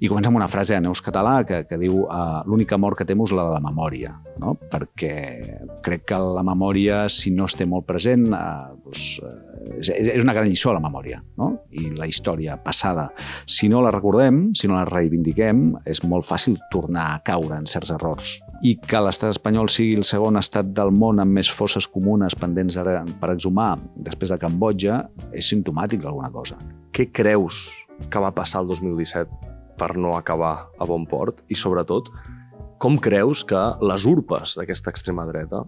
[0.04, 3.06] i comença amb una frase de Neus Català que, que diu uh, l'única mort que
[3.08, 4.54] temo és la de la memòria, no?
[4.72, 5.14] perquè
[5.84, 9.34] crec que la memòria, si no es té molt present, uh, doncs, uh,
[9.78, 11.54] és, és una gran lliçó la memòria, no?
[11.72, 13.08] i la història passada.
[13.48, 17.70] Si no la recordem, si no la reivindiquem, és molt fàcil tornar a caure en
[17.70, 21.88] certs errors i que l'estat espanyol sigui el segon estat del món amb més fosses
[21.90, 23.72] comunes pendents ara per exhumar
[24.06, 25.00] després de Cambodja
[25.34, 26.60] és simptomàtic d'alguna cosa.
[26.94, 27.64] Què creus
[28.10, 31.42] que va passar el 2017 per no acabar a bon port?
[31.50, 32.12] I, sobretot,
[32.82, 35.64] com creus que les urpes d'aquesta extrema dreta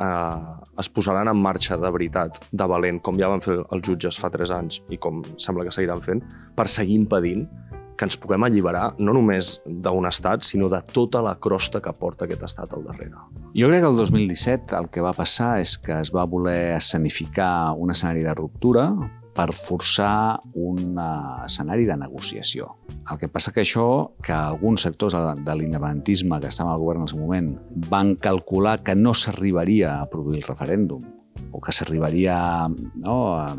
[0.00, 4.20] eh, es posaran en marxa de veritat, de valent, com ja van fer els jutges
[4.20, 6.20] fa tres anys i com sembla que seguiran fent,
[6.56, 7.48] per seguir impedint
[7.96, 12.26] que ens puguem alliberar no només d'un estat, sinó de tota la crosta que porta
[12.26, 13.18] aquest estat al darrere.
[13.54, 17.74] Jo crec que el 2017 el que va passar és que es va voler escenificar
[17.78, 18.88] un escenari de ruptura
[19.34, 22.70] per forçar un uh, escenari de negociació.
[23.10, 23.86] El que passa que això,
[24.22, 27.50] que alguns sectors de l'independentisme que estaven al govern en el seu moment
[27.90, 31.02] van calcular que no s'arribaria a produir el referèndum
[31.50, 32.36] o que s'arribaria
[32.70, 33.54] no, a,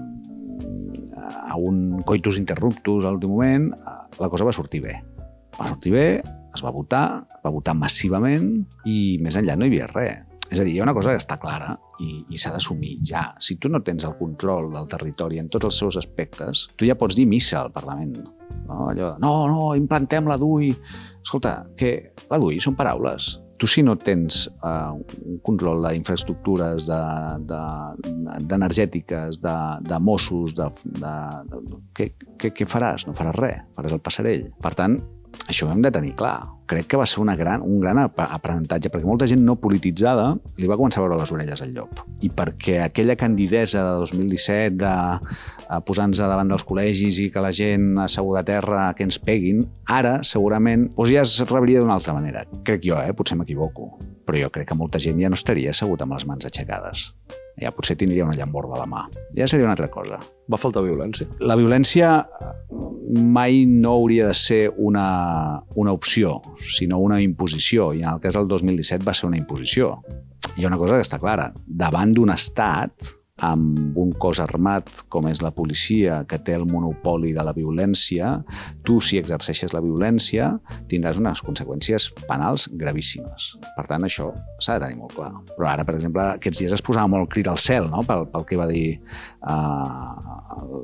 [1.26, 4.96] a un coitus interruptus a l'últim moment, eh, la cosa va sortir bé.
[5.56, 6.08] Va sortir bé,
[6.56, 8.50] es va votar, es va votar massivament
[8.88, 10.24] i més enllà no hi havia res.
[10.46, 11.72] És a dir, hi ha una cosa que està clara
[12.04, 13.32] i, i s'ha d'assumir ja.
[13.42, 16.98] Si tu no tens el control del territori en tots els seus aspectes, tu ja
[17.00, 18.20] pots dir missa al Parlament.
[18.68, 20.70] No, Allò no, no, implantem la DUI.
[21.24, 21.96] Escolta, que
[22.30, 23.34] la DUI són paraules.
[23.58, 26.90] Tu si no tens uh, un control d'infraestructures,
[28.50, 30.68] d'energètiques, de, de, de Mossos, de,
[31.00, 31.14] de,
[31.52, 32.10] de, què,
[32.42, 33.08] què, què faràs?
[33.08, 34.44] No faràs res, faràs el passarell.
[34.60, 35.00] Per tant,
[35.48, 36.38] això ho hem de tenir clar.
[36.66, 40.32] Crec que va ser una gran, un gran ap- aprenentatge, perquè molta gent no polititzada
[40.58, 42.02] li va començar a veure les orelles al llop.
[42.26, 47.54] I perquè aquella candidesa de 2017 de eh, posar-nos davant dels col·legis i que la
[47.54, 52.18] gent asseguda a terra que ens peguin, ara segurament doncs ja es rebria d'una altra
[52.18, 52.48] manera.
[52.66, 53.14] Crec jo, eh?
[53.14, 53.92] potser m'equivoco,
[54.26, 57.12] però jo crec que molta gent ja no estaria assegut amb les mans aixecades.
[57.62, 59.06] Ja potser tindria una llamborda a la mà.
[59.38, 60.20] Ja seria una altra cosa
[60.52, 61.28] Va faltar violència.
[61.40, 62.28] la violència
[63.16, 68.36] mai no hauria de ser una, una opció, sinó una imposició, i en el cas
[68.36, 70.02] del 2017 va ser una imposició.
[70.58, 71.52] Hi ha una cosa que està clara.
[71.66, 77.34] Davant d'un estat amb un cos armat com és la policia, que té el monopoli
[77.36, 78.32] de la violència,
[78.88, 80.54] tu, si exerceixes la violència,
[80.92, 83.50] tindràs unes conseqüències penals gravíssimes.
[83.76, 84.30] Per tant, això
[84.64, 85.34] s'ha de tenir molt clar.
[85.52, 88.06] Però ara, per exemple, aquests dies es posava molt crit al cel no?
[88.08, 90.16] pel, pel que va dir uh,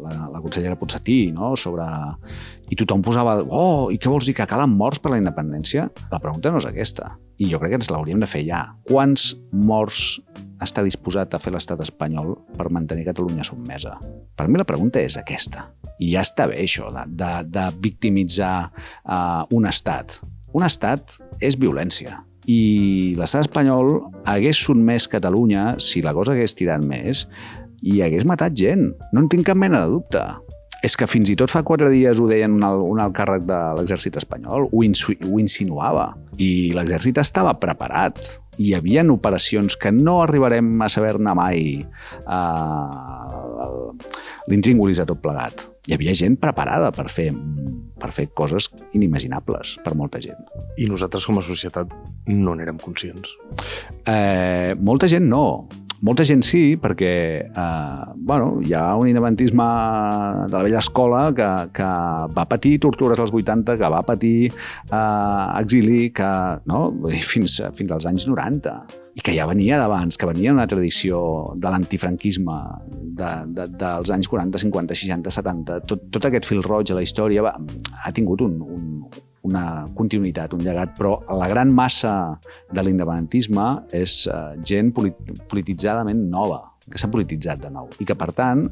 [0.03, 1.55] la, la consellera Ponsatí no?
[1.55, 1.87] sobre...
[2.71, 5.89] I tothom posava, oh, i què vols dir, que calen morts per la independència?
[6.11, 7.09] La pregunta no és aquesta.
[7.43, 8.61] I jo crec que ens l'hauríem de fer ja.
[8.87, 10.21] Quants morts
[10.61, 13.97] està disposat a fer l'estat espanyol per mantenir Catalunya submesa?
[14.37, 15.67] Per mi la pregunta és aquesta.
[16.01, 20.19] I ja està bé això de, de, de victimitzar uh, un estat.
[20.53, 22.19] Un estat és violència.
[22.49, 23.99] I l'estat espanyol
[24.29, 27.27] hagués sotmès Catalunya, si la cosa hagués tirat més,
[27.81, 28.91] i hagués matat gent.
[29.13, 30.23] No en tinc cap mena de dubte.
[30.81, 33.45] És que fins i tot fa quatre dies ho deien un alt, un alt càrrec
[33.45, 36.07] de l'exèrcit espanyol, ho, insu, ho insinuava.
[36.41, 38.17] I l'exèrcit estava preparat.
[38.61, 41.61] Hi havia operacions que no arribarem a saber-ne mai
[42.29, 43.89] uh,
[44.51, 45.65] l'intríngulis de tot plegat.
[45.89, 47.31] Hi havia gent preparada per fer,
[48.01, 50.41] per fer coses inimaginables per molta gent.
[50.77, 51.95] I nosaltres com a societat
[52.29, 53.33] no n'érem conscients.
[54.05, 55.45] Eh, molta gent no.
[56.01, 57.13] Molta gent sí, perquè
[57.45, 59.67] eh, bueno, hi ha un independentisme
[60.49, 61.89] de la vella escola que, que
[62.33, 66.31] va patir tortures als 80, que va patir eh, exili, que,
[66.65, 66.81] no?
[67.21, 68.73] fins, fins als anys 90
[69.13, 71.21] i que ja venia d'abans, que venia una tradició
[71.59, 72.57] de l'antifranquisme
[73.19, 75.81] de, de, dels anys 40, 50, 60, 70.
[75.91, 77.57] Tot, tot aquest fil roig a la història va,
[78.01, 78.87] ha tingut un, un,
[79.47, 82.13] una continuïtat, un llegat, però la gran massa
[82.71, 83.67] de l'independentisme
[83.97, 85.17] és uh, gent polit
[85.49, 86.61] polititzadament nova,
[86.91, 88.67] que s'ha polititzat de nou i que, per tant,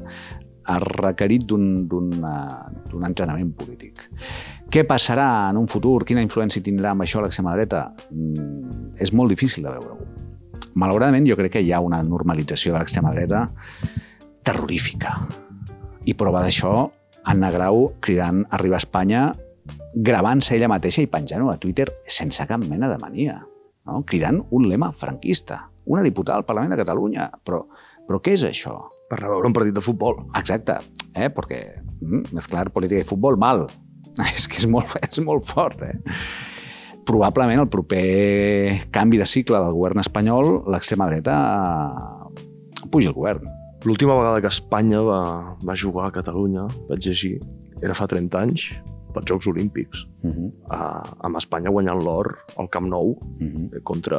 [0.70, 4.04] ha requerit d'un entrenament polític.
[4.70, 6.04] Què passarà en un futur?
[6.06, 7.88] Quina influència tindrà amb això l'extrema dreta?
[8.10, 10.06] Mm, és molt difícil de veure-ho.
[10.78, 13.48] Malauradament, jo crec que hi ha una normalització de l'extrema dreta
[14.46, 15.16] terrorífica.
[16.06, 16.86] I prova d'això,
[17.30, 19.24] Anna Grau cridant arribar a Espanya
[19.94, 23.40] gravant-se ella mateixa i penjant-ho a Twitter sense cap mena de mania,
[23.86, 24.02] no?
[24.06, 25.66] cridant un lema franquista.
[25.90, 27.30] Una diputada al Parlament de Catalunya.
[27.44, 27.64] Però,
[28.06, 28.76] però què és això?
[29.10, 30.20] Per anar a veure un partit de futbol.
[30.38, 30.76] Exacte,
[31.16, 31.30] eh?
[31.34, 33.66] perquè mm, mezclar política i futbol mal.
[34.36, 35.96] És que és molt, és molt fort, eh?
[37.06, 41.38] Probablement el proper canvi de cicle del govern espanyol, l'extrema dreta
[42.92, 43.48] puja el govern.
[43.88, 45.22] L'última vegada que Espanya va,
[45.64, 47.38] va jugar a Catalunya, vaig llegir,
[47.80, 48.66] era fa 30 anys,
[49.14, 50.50] pels Jocs Olímpics, uh -huh.
[50.70, 53.82] uh, amb Espanya guanyant l'or al Camp Nou uh -huh.
[53.82, 54.18] contra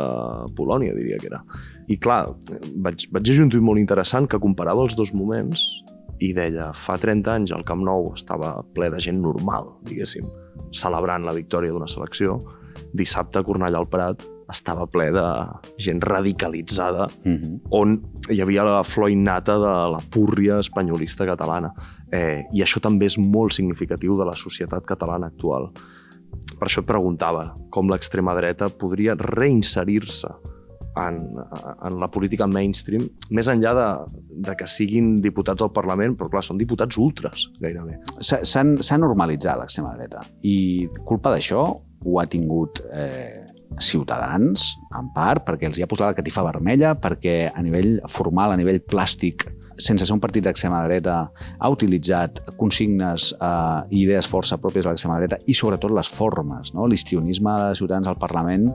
[0.56, 1.44] Polònia, diria que era.
[1.88, 2.36] I clar,
[2.76, 5.84] vaig, vaig llegir un tuit molt interessant que comparava els dos moments
[6.20, 10.26] i deia, fa 30 anys el Camp Nou estava ple de gent normal, diguéssim,
[10.72, 12.42] celebrant la victòria d'una selecció,
[12.94, 15.26] dissabte a Cornellà al Prat estava ple de
[15.82, 17.60] gent radicalitzada, uh -huh.
[17.72, 18.00] on
[18.30, 21.74] hi havia la flor innata de la púrria espanyolista catalana.
[22.12, 25.72] Eh, I això també és molt significatiu de la societat catalana actual.
[26.60, 30.28] Per això et preguntava com l'extrema dreta podria reinserir-se
[30.96, 31.38] en,
[31.84, 33.88] en la política mainstream, més enllà de,
[34.48, 37.98] de que siguin diputats al Parlament, però clar, són diputats ultres, gairebé.
[38.20, 41.64] S'ha normalitzat l'extrema dreta i culpa d'això
[42.04, 43.46] ho ha tingut eh,
[43.80, 48.52] Ciutadans, en part, perquè els hi ha posat la catifa vermella, perquè a nivell formal,
[48.52, 49.48] a nivell plàstic,
[49.82, 51.16] sense ser un partit d'extrema dreta,
[51.58, 56.76] ha utilitzat consignes eh, i idees força pròpies de l'extrema dreta i sobretot les formes.
[56.76, 56.86] No?
[56.90, 58.70] L'histrionisme de Ciutadans al Parlament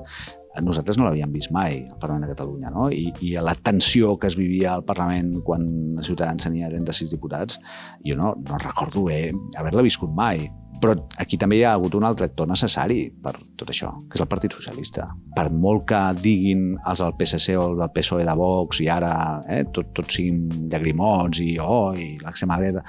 [0.65, 2.89] nosaltres no l'havíem vist mai al Parlament de Catalunya, no?
[2.93, 5.67] I, i la tensió que es vivia al Parlament quan
[6.07, 7.61] Ciutadans tenia 36 diputats,
[8.07, 10.47] jo no, no recordo haver-la viscut mai.
[10.83, 14.25] Però aquí també hi ha hagut un altre actor necessari per tot això, que és
[14.25, 15.09] el Partit Socialista.
[15.37, 19.13] Per molt que diguin els del PSC o els del PSOE de Vox i ara
[19.49, 22.85] eh, tot, tots siguin llagrimots i oh, i l'extrema dreta...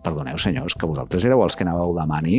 [0.00, 2.38] Perdoneu, senyors, que vosaltres éreu els que anàveu de mani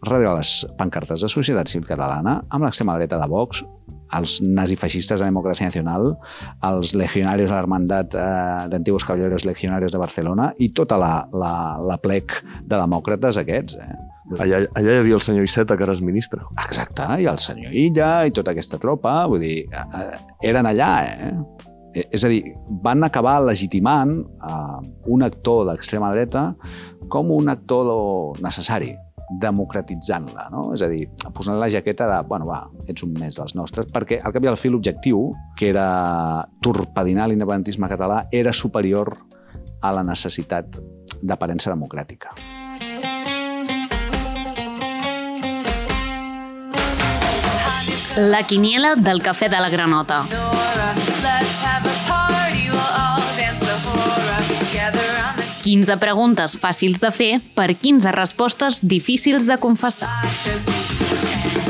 [0.00, 0.48] darrere les
[0.80, 3.62] pancartes de Societat Civil Catalana amb l'extrema dreta de Vox
[4.16, 6.14] els nazifeixistes de Democràcia Nacional,
[6.64, 11.98] els legionarios de l'Hermandat eh, d'Antigos Caballeros Legionarios de Barcelona i tota la, la, la
[12.00, 13.76] plec de demòcrates aquests.
[13.78, 14.07] Eh?
[14.36, 16.42] Allà, allà hi havia el senyor Iceta, que ara és ministre.
[16.60, 20.20] Exacte, i el senyor Illa i tota aquesta tropa, vull dir, eh, eh,
[20.50, 21.32] eren allà, eh?
[21.32, 22.04] eh?
[22.12, 22.42] És a dir,
[22.84, 24.12] van acabar legitimant
[24.44, 26.42] uh, un actor d'extrema dreta
[27.10, 28.92] com un actor necessari,
[29.40, 30.68] democratitzant-la, no?
[30.76, 31.06] És a dir,
[31.36, 34.52] posant la jaqueta de, bueno, va, ets un més dels nostres, perquè al cap i
[34.52, 35.24] al fi l'objectiu,
[35.58, 35.88] que era
[36.64, 39.16] torpedinar l'independentisme català, era superior
[39.82, 40.80] a la necessitat
[41.20, 42.32] d'aparença democràtica.
[48.18, 50.24] La quiniela del cafè de la granota.
[55.62, 60.10] 15 preguntes fàcils de fer per 15 respostes difícils de confessar.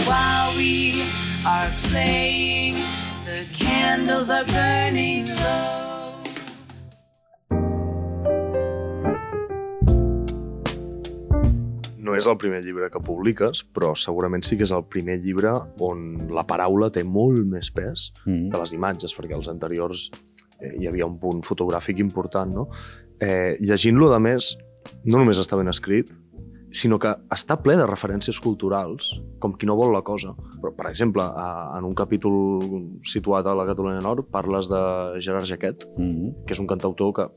[0.08, 1.04] While we
[1.44, 2.80] are playing,
[3.26, 5.77] the candles are burning low.
[12.08, 15.52] No és el primer llibre que publiques, però segurament sí que és el primer llibre
[15.84, 18.50] on la paraula té molt més pes Mm.
[18.50, 20.08] que les imatges, perquè els anteriors
[20.60, 22.68] eh, hi havia un punt fotogràfic important, no?
[23.20, 24.56] Eh, Llegint-lo, a més,
[25.04, 26.10] no només està ben escrit,
[26.70, 30.34] sinó que està ple de referències culturals, com qui no vol la cosa.
[30.60, 32.34] Però, per exemple, a, en un capítol
[33.02, 34.80] situat a la Catalunya Nord parles de
[35.24, 36.44] Gerard Jaquet, Mm.
[36.46, 37.28] que és un cantautor que,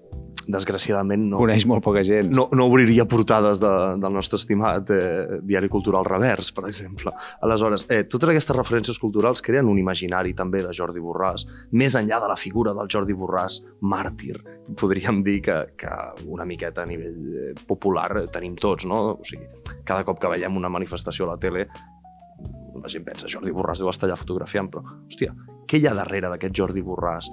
[0.53, 2.31] desgraciadament, no, Coneix molt poca gent.
[2.35, 3.71] no, no obriria portades de,
[4.01, 7.13] del nostre estimat eh, diari cultural Revers, per exemple.
[7.41, 12.21] Aleshores, eh, totes aquestes referències culturals creen un imaginari també de Jordi Borràs, més enllà
[12.23, 14.37] de la figura del Jordi Borràs màrtir.
[14.79, 15.95] Podríem dir que, que
[16.27, 19.01] una miqueta a nivell eh, popular tenim tots, no?
[19.17, 19.47] O sigui,
[19.87, 21.67] cada cop que veiem una manifestació a la tele
[22.81, 25.33] la gent pensa, Jordi Borràs deu estar allà fotografiant, però, hòstia,
[25.69, 27.29] què hi ha darrere d'aquest Jordi Borràs?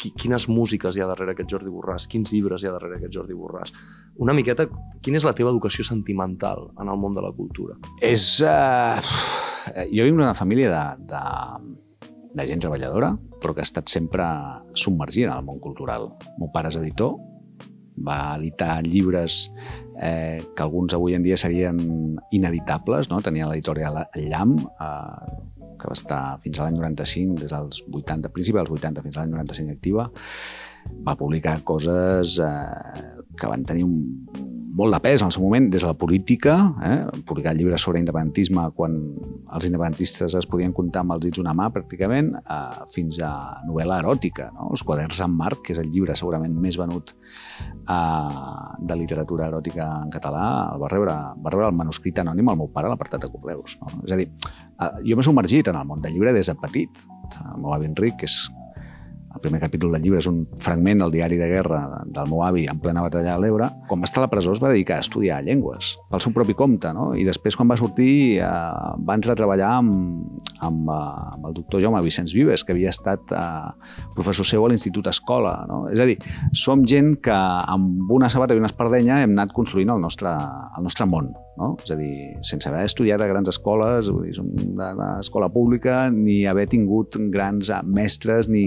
[0.00, 2.08] Qui- Quines músiques hi ha darrere aquest Jordi Borràs?
[2.10, 3.72] Quins llibres hi ha darrere aquest Jordi Borràs?
[4.24, 4.66] Una miqueta,
[5.02, 7.78] quina és la teva educació sentimental en el món de la cultura?
[8.02, 8.40] És...
[8.42, 9.00] Uh...
[9.88, 11.20] Jo vinc d'una família de, de,
[12.36, 14.26] de gent treballadora, però que ha estat sempre
[14.76, 16.10] submergida en el món cultural.
[16.36, 17.14] Meu pare és editor,
[17.96, 19.46] va editar llibres
[20.02, 21.78] eh, que alguns avui en dia serien
[22.34, 23.22] ineditables, no?
[23.24, 25.38] tenia l'editorial El Llamp, eh,
[25.84, 29.22] que va estar fins a l'any 95, des dels 80, principi dels 80 fins a
[29.24, 30.08] l'any 95 activa,
[31.04, 34.00] va publicar coses eh, que van tenir un,
[34.74, 37.22] molt de pes en el seu moment, des de la política, eh?
[37.26, 38.96] publicar llibres sobre independentisme quan
[39.54, 43.30] els independentistes es podien comptar amb els dits d'una mà, pràcticament, eh, fins a
[43.68, 44.72] novel·la eròtica, no?
[44.74, 47.98] Els quaderns en Marc, que és el llibre segurament més venut eh,
[48.80, 52.72] de literatura eròtica en català, el va rebre, va rebre el manuscrit anònim al meu
[52.74, 53.78] pare a l'apartat de correus.
[53.80, 53.92] No?
[54.08, 54.30] És a dir,
[55.04, 57.06] jo m'he submergit en el món del llibre des de petit.
[57.44, 58.36] El meu avi Enric, que és
[59.34, 62.68] el primer capítol del llibre és un fragment del diari de guerra del meu avi
[62.70, 63.66] en plena batalla de l'Ebre.
[63.88, 66.54] Quan va estar a la presó es va dedicar a estudiar llengües, pel seu propi
[66.54, 67.08] compte, no?
[67.18, 70.98] I després, quan va sortir, eh, va entrar a treballar amb, amb, eh,
[71.34, 73.46] amb el doctor Jaume Vicenç Vives, que havia estat eh,
[74.14, 75.88] professor seu a l'Institut Escola, no?
[75.90, 76.20] És a dir,
[76.52, 80.86] som gent que amb una sabata i una espardenya hem anat construint el nostre, el
[80.86, 81.74] nostre món, no?
[81.84, 82.14] És a dir,
[82.46, 84.48] sense haver estudiat a grans escoles, vull dir, som
[84.78, 88.66] d'escola pública, ni haver tingut grans eh, mestres, ni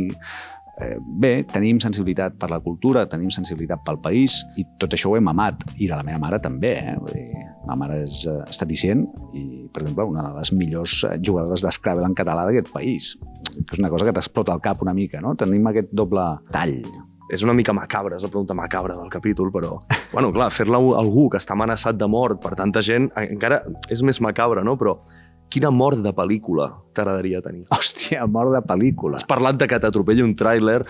[0.82, 5.18] eh, bé, tenim sensibilitat per la cultura, tenim sensibilitat pel país i tot això ho
[5.20, 5.66] hem amat.
[5.78, 6.96] I de la meva mare també, eh?
[7.02, 11.66] Vull dir, ma mare és eh, estaticient i, per exemple, una de les millors jugadores
[11.66, 13.14] d'escravel en català d'aquest país,
[13.58, 15.36] que és una cosa que t'explota al cap una mica, no?
[15.40, 16.80] Tenim aquest doble tall.
[17.30, 19.82] És una mica macabra, és la pregunta macabra del capítol, però,
[20.14, 24.22] bueno, clar, fer-la algú que està amenaçat de mort per tanta gent encara és més
[24.24, 24.78] macabra, no?
[24.80, 24.98] Però
[25.52, 27.62] quina mort de pel·lícula t'agradaria tenir?
[27.72, 29.16] Hòstia, mort de pel·lícula.
[29.20, 30.82] Has parlat de que t'atropelli un tràiler,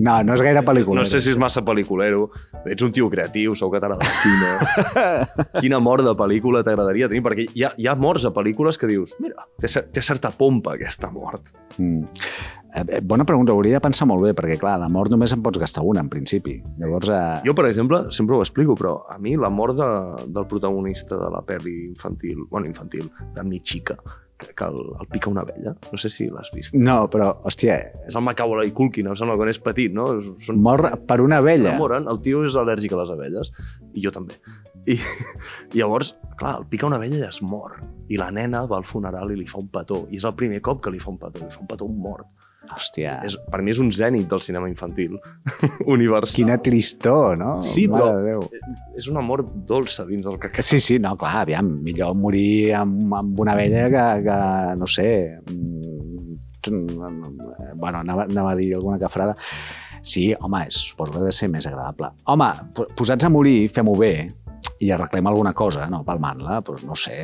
[0.00, 1.00] No, no és gaire pel·lícula.
[1.02, 2.30] no sé si és massa pel·lículero,
[2.64, 5.40] ets un tio creatiu, segur que t'agrada el cine.
[5.60, 7.20] Quina mort de pel·lícula t'agradaria tenir?
[7.26, 10.76] Perquè hi ha, hi ha morts a pel·lícules que dius, mira, té, té certa pompa
[10.78, 11.52] aquesta mort.
[11.76, 12.06] Mm.
[12.74, 15.42] Eh, eh, bona pregunta, hauria de pensar molt bé, perquè, clar, de mort només en
[15.42, 16.60] pots gastar una, en principi.
[16.78, 19.90] Llavors, eh, Jo, per exemple, sempre ho explico, però a mi la mort de,
[20.30, 23.96] del protagonista de la pel·li infantil, bueno, infantil, de Michika,
[24.38, 26.74] que, que el, el pica una abella, no sé si l'has vist.
[26.78, 30.06] No, però, hòstia, És el Macaulay Culkin, em sembla, quan és petit, no?
[30.44, 31.72] Són, mor per una abella.
[31.72, 33.50] S'enamoren, el tio és al·lèrgic a les abelles,
[33.94, 34.38] i jo també.
[34.86, 34.94] I,
[35.74, 37.80] i llavors, clar, el pica una abella i es mor.
[38.10, 40.04] I la nena va al funeral i li fa un petó.
[40.10, 42.30] I és el primer cop que li fa un petó, li fa un petó mort.
[42.70, 45.18] Hòstia, És, per mi és un zènit del cinema infantil
[45.94, 46.36] universal.
[46.36, 47.56] quina tristor, no?
[47.66, 48.40] Sí, Mare però- de Déu.
[48.96, 50.62] És una mort dolça dins el que...
[50.62, 54.38] Sí, sí, no, clar, aviam, millor morir amb, amb una vella que, que
[54.78, 55.08] no sé,
[55.50, 56.38] mm,
[57.76, 59.36] bueno, anava, anava a dir alguna cafrada.
[60.02, 62.10] Sí, home, és, suposo que ha de ser més agradable.
[62.32, 64.14] Home, po- posats a morir, fem-ho bé,
[64.80, 67.16] i arreglem alguna cosa, no palmant-la, doncs no sé.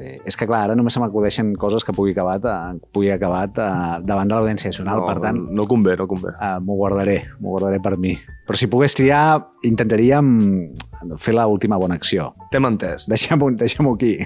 [0.00, 3.44] Eh, És que, clar, ara només se m'acudeixen coses que pugui acabar, a, pugui acabar
[3.46, 3.68] a,
[4.02, 6.34] davant de l'Audiència Nacional, no, per tant, No, convé, no convé.
[6.34, 8.16] Uh, m'ho guardaré, m'ho guardaré per mi.
[8.48, 10.26] Però si pogués triar, intentaríem
[11.16, 12.32] fer l'última última bona acció.
[12.50, 13.06] T'hem entès.
[13.10, 14.16] Deixem-ho deixem aquí.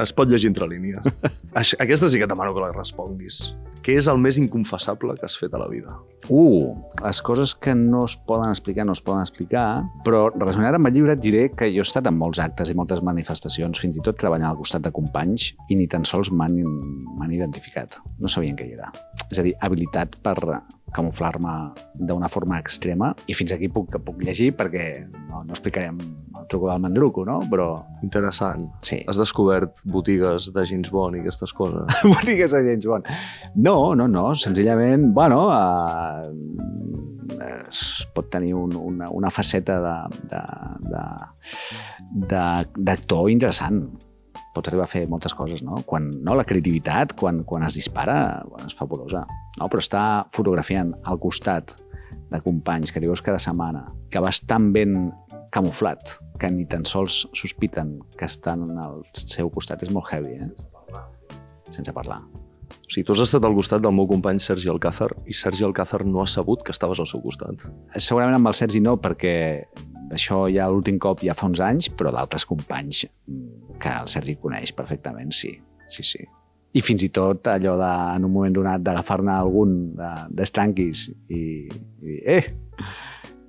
[0.00, 1.04] Es pot llegir entre línies.
[1.84, 3.52] Aquesta sí que demano que la responguis.
[3.88, 5.94] Què és el més inconfessable que has fet a la vida?
[6.28, 9.62] Uh, les coses que no es poden explicar no es poden explicar,
[10.04, 12.76] però relacionat amb el llibre et diré que jo he estat en molts actes i
[12.76, 17.32] moltes manifestacions, fins i tot treballant al costat de companys, i ni tan sols m'han
[17.32, 17.96] identificat.
[18.20, 18.92] No sabien què hi era.
[19.30, 20.36] És a dir, habilitat per,
[20.94, 21.54] camuflar-me
[21.94, 24.86] d'una forma extrema i fins aquí puc, puc llegir perquè
[25.28, 25.98] no, no explicarem
[26.38, 27.40] el truco del mandruco, no?
[27.50, 27.68] Però
[28.02, 28.68] Interessant.
[28.80, 29.02] sí.
[29.08, 32.00] Has descobert botigues de James Bond i aquestes coses.
[32.16, 33.06] botigues de James Bond.
[33.56, 36.32] No, no, no, senzillament, bueno, uh,
[37.68, 43.82] es pot tenir un, una, una faceta de- de- de- de- d'actor interessant.
[44.58, 45.84] Pots arribar a fer moltes coses, no?
[45.86, 49.22] Quan, no la creativitat, quan, quan es dispara, bueno, és fabulosa.
[49.60, 49.68] No?
[49.70, 50.02] Però està
[50.34, 51.76] fotografiant al costat
[52.32, 55.12] de companys que dius cada setmana, que vas tan ben
[55.54, 60.98] camuflat que ni tan sols sospiten que estan al seu costat, és molt heavy, eh?
[61.70, 62.20] Sense parlar.
[62.68, 66.02] O sigui, tu has estat al costat del meu company Sergi Alcázar i Sergi Alcázar
[66.06, 67.62] no ha sabut que estaves al seu costat.
[67.96, 69.36] Segurament amb el Sergi no, perquè
[70.14, 74.36] això ja l'últim cop ja fa uns anys, però d'altres companys mm, que el Sergi
[74.40, 75.54] coneix perfectament, sí.
[75.88, 76.24] Sí, sí.
[76.76, 81.42] I fins i tot allò de, en un moment donat d'agafar-ne algun de, d'estranquis i,
[82.04, 82.42] i eh!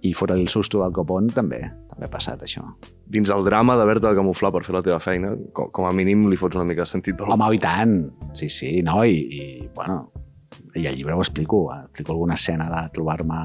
[0.08, 1.60] I fora el susto del copón també,
[1.92, 2.64] també ha passat això.
[3.12, 6.30] Dins del drama d'haver-te de camuflar per fer la teva feina, com, com a mínim
[6.32, 7.28] li fots una mica de sentit de.
[7.28, 7.98] Home, i tant!
[8.32, 9.02] Sí, sí, no?
[9.04, 10.06] I, i bueno,
[10.80, 13.42] i al llibre ho explico, explico alguna escena de trobar-me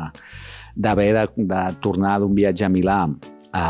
[0.75, 3.01] d'haver de, de tornar d'un viatge a Milà
[3.55, 3.64] a,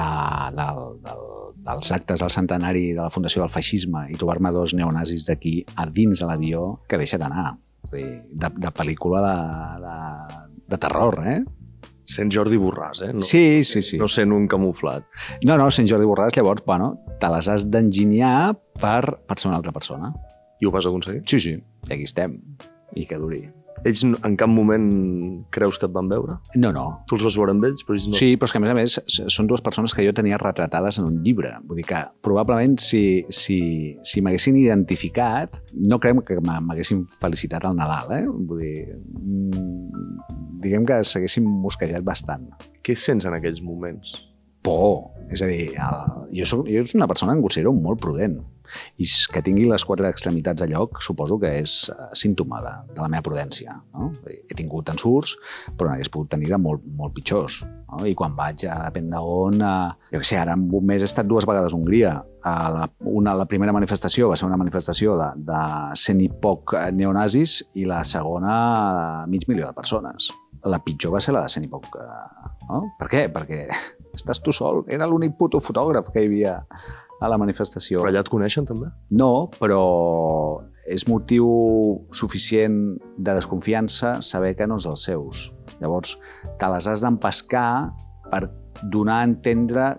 [0.57, 1.24] del, del,
[1.66, 5.86] dels actes del centenari de la Fundació del Feixisme i trobar-me dos neonazis d'aquí a
[5.90, 7.55] dins de l'avió que deixa't anar.
[7.90, 9.36] Vull dir, De, de pel·lícula de,
[9.84, 9.98] de,
[10.72, 11.42] de terror, eh?
[12.05, 13.12] Sent Jordi Borràs, eh?
[13.16, 13.96] No, Sí, sí, sí.
[14.00, 15.07] No sent un camuflat.
[15.44, 16.90] No, no, Sant Jordi Borràs, llavors, bueno,
[17.20, 20.12] te les has d'enginyar per, per ser una altra persona.
[20.61, 21.22] I ho vas aconseguir?
[21.28, 21.55] Sí, sí.
[21.88, 22.36] I aquí estem.
[22.96, 23.40] I que duri.
[23.85, 24.87] Ells en cap moment
[25.55, 26.39] creus que et van veure?
[26.57, 26.87] No, no.
[27.09, 28.16] Tu els vas veure amb ells, però ells no.
[28.18, 28.97] Sí, però és que a més a més
[29.37, 31.53] són dues persones que jo tenia retratades en un llibre.
[31.68, 33.59] Vull dir que probablement si, si,
[34.07, 38.24] si m'haguessin identificat, no creiem que m'haguessin felicitat al Nadal, eh?
[38.26, 38.76] Vull dir,
[39.20, 40.05] mm,
[40.64, 42.49] diguem que s'haguessin mosquejat bastant.
[42.85, 44.16] Què sents en aquells moments?
[44.64, 45.10] Por.
[45.32, 46.02] És a dir, el,
[46.36, 48.42] jo, soc, jo soc una persona que em considero molt prudent.
[48.98, 53.00] I que tingui les quatre extremitats a lloc suposo que és eh, símptoma de, de
[53.02, 53.74] la meva prudència.
[53.94, 54.10] No?
[54.24, 55.34] He tingut ensurts,
[55.76, 57.60] però n'hagués pogut tenir de molt, molt pitjors.
[57.92, 58.02] No?
[58.08, 59.60] I quan vaig a depèn d'on...
[59.60, 62.14] Eh, jo què sé, ara en un mes he estat dues vegades a Hongria.
[62.44, 65.60] A la, una, la primera manifestació va ser una manifestació de, de
[66.00, 68.56] cent i poc eh, neonazis i la segona
[69.30, 70.32] mig milió de persones.
[70.64, 72.00] La pitjor va ser la de cent i poc.
[72.70, 72.86] No?
[72.98, 73.26] Per què?
[73.32, 73.66] Perquè
[74.14, 74.84] estàs tu sol.
[74.88, 76.58] Era l'únic puto fotògraf que hi havia
[77.20, 78.02] a la manifestació.
[78.02, 78.90] Però allà et coneixen, també?
[79.10, 79.82] No, però
[80.90, 81.48] és motiu
[82.12, 82.78] suficient
[83.16, 85.48] de desconfiança saber que no és els seus.
[85.80, 86.18] Llavors,
[86.60, 87.68] te les has d'empescar
[88.30, 88.44] per
[88.92, 89.94] donar a entendre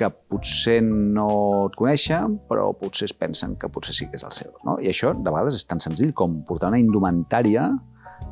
[0.00, 1.28] que potser no
[1.66, 4.54] et coneixen, però potser es pensen que potser sí que és el seu.
[4.64, 4.78] No?
[4.80, 7.66] I això, de vegades, és tan senzill com portar una indumentària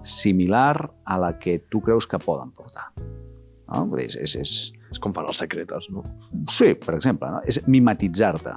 [0.06, 2.88] similar a la que tu creus que poden portar.
[2.96, 3.84] No?
[3.90, 4.54] Vull dir, és, és, és,
[4.90, 6.02] És com fan els secretes, no?
[6.48, 7.40] Sí, per exemple, no?
[7.44, 8.54] és mimetitzar-te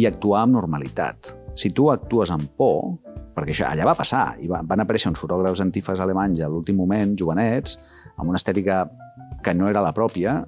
[0.00, 1.34] i actuar amb normalitat.
[1.54, 2.96] Si tu actues amb por,
[3.36, 6.76] perquè això allà va passar, i va- van aparèixer uns fotògrafs antifes alemanys a l'últim
[6.80, 7.76] moment, jovenets,
[8.16, 8.84] amb una estètica
[9.44, 10.40] que no era la pròpia,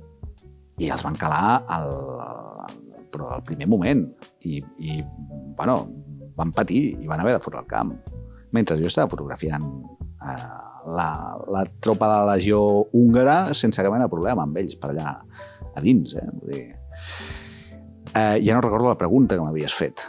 [0.79, 2.75] i els van calar al, al,
[3.13, 4.03] però al primer moment.
[4.45, 4.99] I, i
[5.57, 5.79] bueno,
[6.37, 7.95] van patir i van haver de fotre el camp.
[8.53, 9.65] Mentre jo estava fotografiant
[10.23, 12.61] eh, la, la tropa de la legió
[12.93, 15.17] húngara sense cap mena problema amb ells per allà
[15.75, 16.15] a dins.
[16.17, 16.29] Eh?
[16.33, 16.67] Vull dir...
[18.17, 20.07] Eh, ja no recordo la pregunta que m'havies fet.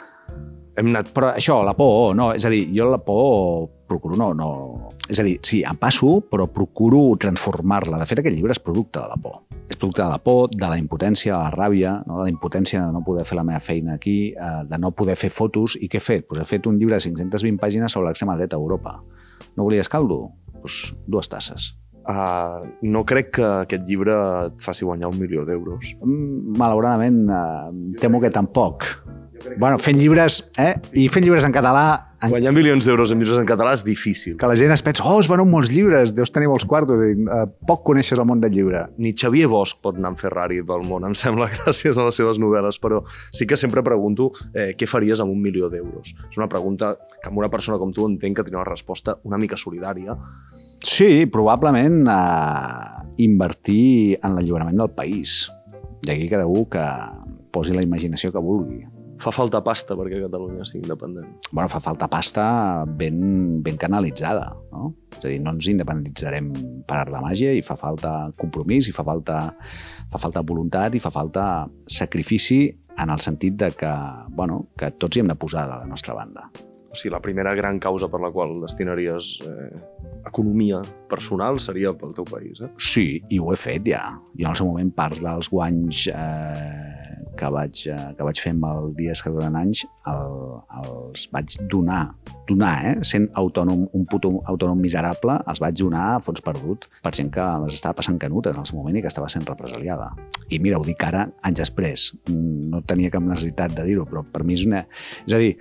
[0.78, 1.09] Hem anat...
[1.15, 4.49] Però això, la por, no, és a dir, jo la por procuro no, no...
[5.09, 8.01] És a dir, sí, em passo, però procuro transformar-la.
[8.01, 9.39] De fet, aquest llibre és producte de la por.
[9.67, 12.19] És producte de la por, de la impotència, de la ràbia, no?
[12.19, 15.15] de la impotència de no poder fer la meva feina aquí, eh, de no poder
[15.19, 15.80] fer fotos.
[15.80, 16.28] I què he fet?
[16.28, 18.99] Pues he fet un llibre de 520 pàgines sobre l'extrema dreta a Europa.
[19.55, 20.28] No volies caldo?
[20.68, 21.78] Pues dues tasses.
[22.07, 24.15] Uh, no crec que aquest llibre
[24.47, 25.93] et faci guanyar un milió d'euros.
[26.01, 28.84] Mm, Malauradament, eh, temo que tampoc.
[29.58, 30.76] Bueno, fent llibres, eh?
[30.94, 34.38] I fent llibres en català, en Guanyar milions d'euros en llibres en català és difícil.
[34.42, 37.14] que la gent es pensa, oh, es venen molts llibres, deus tenir molts quartos, i
[37.14, 38.88] eh, poc coneixes el món del llibre.
[38.98, 42.42] Ni Xavier Bosch pot anar amb Ferrari pel món, em sembla, gràcies a les seves
[42.42, 46.16] novel·les, però sí que sempre pregunto eh, què faries amb un milió d'euros.
[46.32, 49.38] És una pregunta que amb una persona com tu entenc que tindrà una resposta una
[49.38, 50.18] mica solidària.
[50.82, 55.44] Sí, probablement eh, invertir en l'alliberament del país.
[56.08, 56.86] I aquí cada un que
[57.54, 58.88] posi la imaginació que vulgui.
[59.24, 61.28] Fa falta pasta perquè Catalunya sigui independent.
[61.51, 64.93] bueno, fa falta pasta ben, ben canalitzada, no?
[65.18, 66.51] És a dir, no ens independitzarem
[66.88, 69.39] per art de màgia i fa falta compromís i fa falta,
[70.11, 73.93] fa falta voluntat i fa falta sacrifici en el sentit de que,
[74.30, 76.49] bueno, que tots hi hem de posar de la nostra banda.
[76.88, 79.82] O sigui, la primera gran causa per la qual destinaries eh,
[80.26, 82.70] economia personal seria pel teu país, eh?
[82.78, 84.05] Sí, i ho he fet ja.
[84.38, 86.97] Jo en el seu moment part dels guanys eh,
[87.38, 90.38] que, vaig, eh, que vaig fer amb el Dies que duren anys el,
[90.82, 92.02] els vaig donar,
[92.48, 92.94] donar, eh?
[93.08, 97.46] sent autònom, un puto autònom miserable, els vaig donar a fons perdut per gent que
[97.66, 100.10] les estava passant canutes en el seu moment i que estava sent represaliada.
[100.50, 102.08] I mira, ho dic ara, anys després.
[102.32, 104.86] No tenia cap necessitat de dir-ho, però per mi és una...
[105.28, 105.54] És a dir,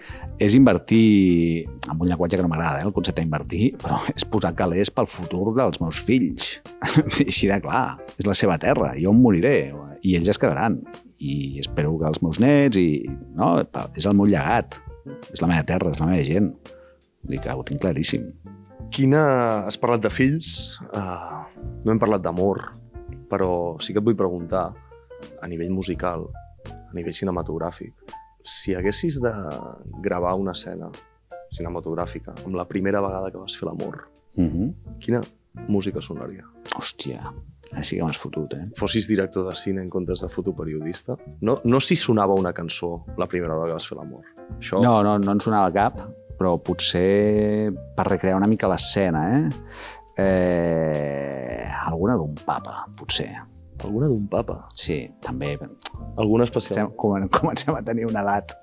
[0.42, 4.54] és invertir, amb un llenguatge que no m'agrada, eh, el concepte d'invertir, però és posar
[4.58, 6.60] calés pel futur dels meus fills.
[7.26, 9.56] Així de clar, és la seva terra, jo em moriré
[10.06, 10.80] i ells es quedaran.
[11.18, 13.04] I espero que els meus nets i...
[13.36, 13.54] No,
[13.96, 14.78] és el meu llegat,
[15.32, 16.50] és la meva terra, és la meva gent.
[17.22, 18.28] Vull dir que ho tinc claríssim.
[18.94, 19.22] Quina...
[19.66, 21.44] Has parlat de fills, uh,
[21.84, 22.62] no hem parlat d'amor,
[23.30, 23.50] però
[23.82, 24.68] sí que et vull preguntar,
[25.42, 26.28] a nivell musical,
[26.68, 28.14] a nivell cinematogràfic,
[28.46, 29.32] si haguessis de
[30.04, 30.92] gravar una escena
[31.56, 34.04] cinematogràfica amb la primera vegada que vas fer l'amor,
[34.36, 34.98] Mm -hmm.
[35.00, 35.20] quina
[35.68, 36.44] música sonaria?
[36.76, 37.32] Hòstia,
[37.80, 38.68] sí que m'has fotut, eh?
[38.78, 41.16] Fossis director de cine en comptes de fotoperiodista?
[41.40, 44.28] No, no si sonava una cançó la primera vegada que vas fer l'amor.
[44.58, 44.82] Això...
[44.82, 45.98] No, no, no en sonava cap,
[46.38, 50.22] però potser per recrear una mica l'escena, eh?
[50.22, 51.66] eh?
[51.86, 53.30] Alguna d'un papa, potser.
[53.84, 54.62] Alguna d'un papa?
[54.74, 55.56] Sí, també.
[56.16, 56.94] Alguna especial?
[56.96, 58.56] Comencem, comencem a tenir una edat.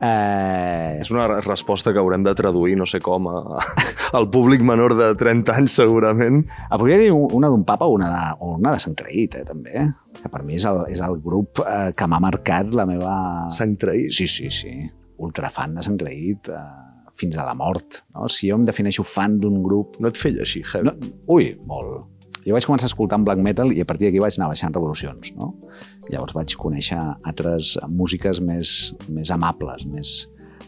[0.00, 3.58] Eh, És una re- resposta que haurem de traduir, no sé com, a,
[4.16, 6.42] al públic menor de 30 anys, segurament.
[6.70, 9.44] Ah, podria dir una d'un papa o una de, o una de Sant Traït, eh,
[9.48, 9.84] també.
[10.20, 13.14] Que per mi és el, és el grup eh, que m'ha marcat la meva...
[13.56, 14.10] Sang traït.
[14.16, 14.72] Sí, sí, sí.
[15.20, 16.62] Ultrafan de Sant Traït eh,
[17.20, 18.00] fins a la mort.
[18.16, 18.28] No?
[18.32, 20.00] Si jo em defineixo fan d'un grup...
[20.00, 20.88] No et feia així, heavy.
[20.88, 20.96] No,
[21.36, 22.06] ui, molt.
[22.40, 25.34] Jo vaig començar escoltant black metal i a partir d'aquí vaig anar baixant revolucions.
[25.36, 25.50] No?
[26.10, 26.98] Llavors vaig conèixer
[27.28, 30.14] altres músiques més, més amables, més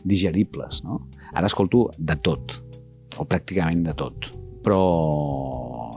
[0.04, 0.82] digeribles.
[0.86, 1.02] No?
[1.34, 2.58] Ara escolto de tot,
[3.18, 4.30] o pràcticament de tot.
[4.62, 4.82] Però,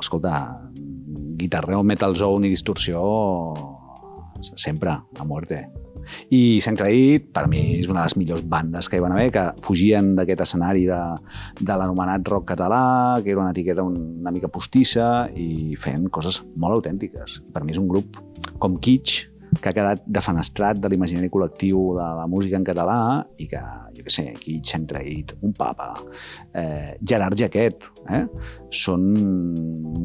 [0.02, 0.36] escolta,
[1.38, 3.02] guitarreo, metal zone i distorsió
[4.41, 5.66] sempre, a muerte.
[6.30, 9.30] I Sant Creït, per mi, és una de les millors bandes que hi van haver,
[9.34, 11.00] que fugien d'aquest escenari de,
[11.60, 16.78] de l'anomenat rock català, que era una etiqueta una mica postissa, i feien coses molt
[16.78, 17.39] autèntiques.
[17.54, 18.20] Per mi és un grup
[18.62, 19.32] com Kitsch,
[19.62, 22.99] que ha quedat defenestrat de l'imaginari col·lectiu de la música en català
[23.41, 23.62] i que,
[23.95, 25.93] jo què sé, Kitsch, Sant Creït, un papa,
[26.53, 28.26] eh, Gerard Jaquet, eh?
[28.74, 29.06] són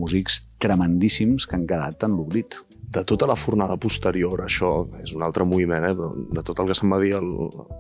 [0.01, 2.59] músics tremendíssims que han quedat en l'oblit.
[2.91, 5.93] De tota la fornada posterior, això és un altre moviment, eh?
[6.35, 7.29] de tot el que se'n va dir el,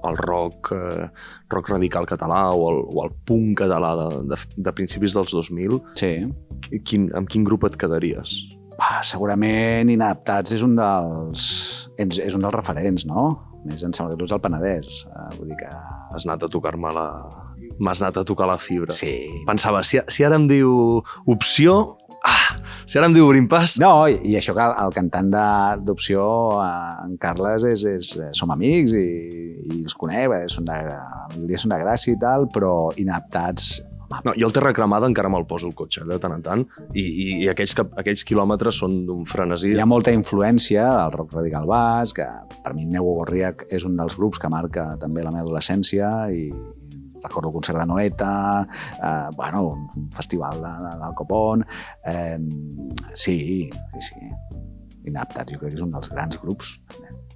[0.06, 1.08] el rock, eh,
[1.50, 5.80] rock radical català o el, o el punk català de, de, de principis dels 2000,
[5.98, 6.12] Sí.
[6.86, 8.38] quin, amb quin grup et quedaries?
[8.80, 11.44] Ah, segurament Inadaptats és un dels,
[12.00, 13.28] és, és un dels referents, no?
[13.60, 14.86] A Més em sembla que tu ets el Penedès.
[15.10, 15.68] Uh, vull dir que...
[16.16, 17.06] Has anat a tocar-me la...
[17.80, 18.92] M'has anat a tocar la fibra.
[18.96, 19.12] Sí.
[19.48, 20.72] Pensava, si, si ara em diu
[21.28, 21.98] opció...
[22.24, 22.56] Ah,
[22.88, 23.76] si ara em diu obrim pas...
[23.80, 26.24] No, i, i això que el, el cantant de- d'opció,
[26.60, 29.06] eh, en Carles, és, és, eh, som amics i,
[29.76, 33.70] i els conec, eh, són de, la majoria són de Gràcia i tal, però Inadaptats...
[34.24, 37.04] No, jo el Terra Cremada encara me'l poso al cotxe, de tant en tant, i,
[37.04, 39.70] i, i aquells, que, aquells quilòmetres són d'un frenesí.
[39.76, 43.94] Hi ha molta influència del rock radical basc, que per mi Neu Gorriac és un
[44.00, 46.48] dels grups que marca també la meva adolescència i
[47.20, 49.62] recordo el concert de Noeta, eh, bueno,
[49.96, 51.66] un festival de, de, del Copón...
[52.04, 52.38] Eh,
[53.12, 54.32] sí, sí, sí.
[55.08, 56.74] Inaptat, jo crec que és un dels grans grups.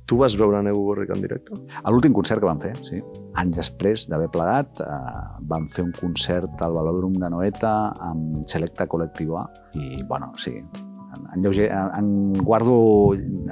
[0.08, 1.56] Tu vas veure Neu Gorric en directe?
[1.82, 3.00] A l'últim concert que van fer, sí.
[3.40, 7.72] Anys després d'haver plegat, eh, van fer un concert al Velòdrom de Noeta
[8.04, 12.76] amb Selecta Col·lectiva i, bueno, sí, en, lleuger, en, en guardo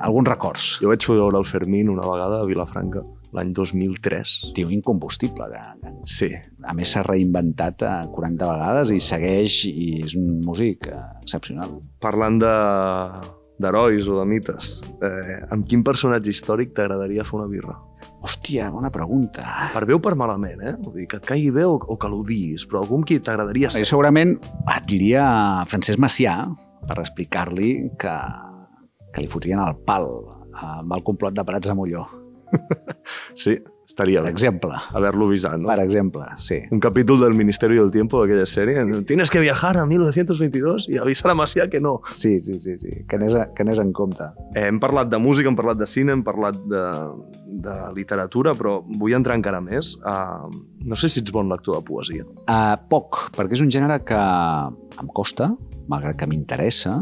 [0.01, 0.69] alguns records.
[0.83, 4.39] Jo vaig poder veure el Fermín una vegada a Vilafranca, l'any 2003.
[4.57, 5.49] Tio incombustible.
[5.53, 6.29] Que, Sí,
[6.67, 11.79] a més, s'ha reinventat eh, 40 vegades i segueix i és un músic eh, excepcional.
[12.03, 12.53] parlant de
[13.61, 17.77] d'herois o de mites, eh, amb quin personatge històric t'agradaria fer una birra?
[18.23, 19.45] Hòstia, bona pregunta.
[19.75, 20.75] Per bé o per malament, eh?
[20.83, 23.71] Vull dir, que et caigui bé o, o que l'odiïs, però algú amb qui t'agradaria
[23.71, 23.89] Jo ser.
[23.91, 24.37] segurament
[24.77, 25.25] et diria
[25.67, 26.37] Francesc Macià
[26.87, 28.15] per explicar-li que,
[29.15, 30.09] que li fotrien el pal
[30.53, 32.07] amb el complot de Prats a Molló.
[33.35, 34.73] Sí, estaria Per bé exemple.
[34.95, 35.69] haver-lo avisat, no?
[35.69, 36.61] Per exemple, sí.
[36.71, 38.85] Un capítol del Ministerio del Tiempo d'aquella sèrie.
[39.05, 42.01] Tienes que viajar a 1922 i avisar a Macià que no.
[42.13, 43.05] Sí, sí, sí, sí.
[43.09, 44.25] Que anés, a- que anés en compte.
[44.55, 46.85] Eh, hem parlat de música, hem parlat de cine, hem parlat de,
[47.47, 49.97] de literatura, però vull entrar encara més.
[50.05, 50.49] Uh,
[50.85, 52.25] no sé si ets bon lector de poesia.
[52.49, 55.51] Uh, poc, perquè és un gènere que em costa,
[55.91, 57.01] malgrat que m'interessa,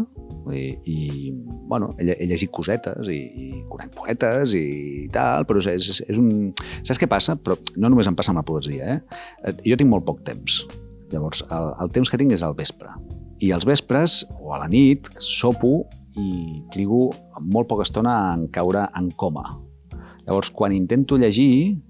[0.55, 1.31] i, i
[1.71, 6.21] bueno, he, he llegit cosetes i, i conec poetes i tal, però és, és, és
[6.21, 6.51] un...
[6.83, 7.37] Saps què passa?
[7.41, 9.55] Però no només em passa amb la poesia, eh?
[9.67, 10.63] Jo tinc molt poc temps.
[11.11, 12.93] Llavors, el, el temps que tinc és al vespre.
[13.41, 15.85] I als vespres, o a la nit, sopo
[16.19, 17.09] i trigo
[17.41, 19.47] molt poca estona en caure en coma.
[20.27, 21.81] Llavors, quan intento llegir,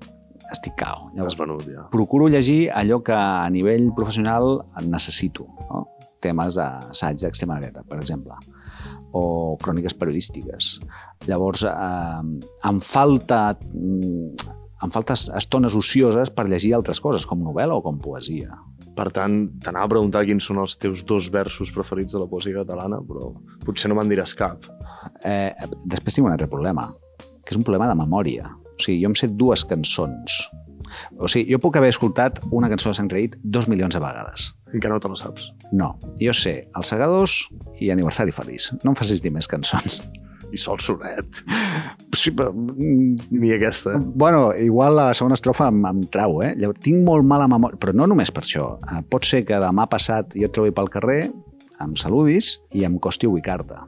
[0.51, 1.09] estic cao.
[1.11, 1.87] Has Llavors, venut, ja.
[1.93, 5.47] procuro llegir allò que a nivell professional necessito.
[5.71, 5.87] No?
[6.21, 8.37] Temes d'assaig d'extrema dreta, per exemple,
[9.17, 10.75] o cròniques periodístiques.
[11.29, 17.77] Llavors, eh, em falta mm, em falta estones ocioses per llegir altres coses, com novel·la
[17.77, 18.55] o com poesia.
[18.97, 22.63] Per tant, t'anava a preguntar quins són els teus dos versos preferits de la poesia
[22.63, 23.31] catalana, però
[23.67, 24.65] potser no me'n diràs cap.
[25.25, 25.53] Eh,
[25.85, 26.89] després tinc un altre problema,
[27.45, 28.49] que és un problema de memòria.
[28.73, 30.41] O sigui, jo em sé dues cançons.
[31.21, 34.51] O sigui, jo puc haver escoltat una cançó de Sant Creït dos milions de vegades.
[34.73, 35.51] Encara no te la saps.
[35.73, 37.37] No, jo sé Els Segadors
[37.81, 38.71] i Aniversari Feliç.
[38.85, 40.01] No em facis dir més cançons.
[40.51, 41.45] I sol sonet.
[42.17, 43.93] Sí, però, mm, Ni aquesta.
[44.03, 46.55] bueno, igual la segona estrofa em, em trau, eh?
[46.59, 48.73] Llavors, tinc molt mala memòria, però no només per això.
[48.83, 51.31] Eh, pot ser que demà passat jo et trobi pel carrer,
[51.81, 53.79] em saludis i em costi ubicar-te.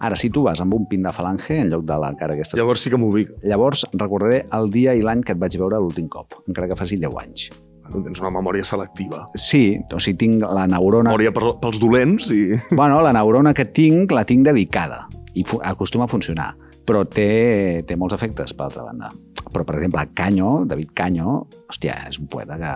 [0.00, 2.56] Ara, si tu vas amb un pin de falange en lloc de la cara aquesta...
[2.56, 3.34] Llavors sí que m'ubic.
[3.44, 6.96] Llavors recordaré el dia i l'any que et vaig veure l'últim cop, encara que faci
[6.96, 7.50] 10 anys.
[7.90, 9.24] Tens una memòria selectiva.
[9.34, 11.10] Sí, o sigui, tinc la neurona...
[11.10, 12.42] Memòria pels dolents i...
[12.70, 16.52] Bueno, la neurona que tinc, la tinc dedicada i acostuma a funcionar,
[16.86, 19.10] però té, té molts efectes, per altra banda.
[19.50, 22.72] Però, per exemple, Canyo, David Canyo, hòstia, és un poeta que,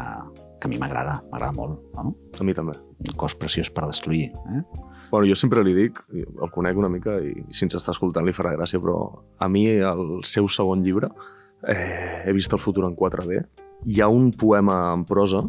[0.60, 2.14] que a mi m'agrada, m'agrada molt, no?
[2.38, 2.76] A mi també.
[3.04, 4.62] Un cos preciós per destruir, eh?
[5.10, 8.34] Bueno, jo sempre li dic, el conec una mica i si ens està escoltant li
[8.34, 8.96] farà gràcia, però
[9.38, 11.12] a mi, el seu segon llibre,
[11.70, 13.44] eh, he vist el futur en 4D,
[13.84, 15.44] hi ha un poema en prosa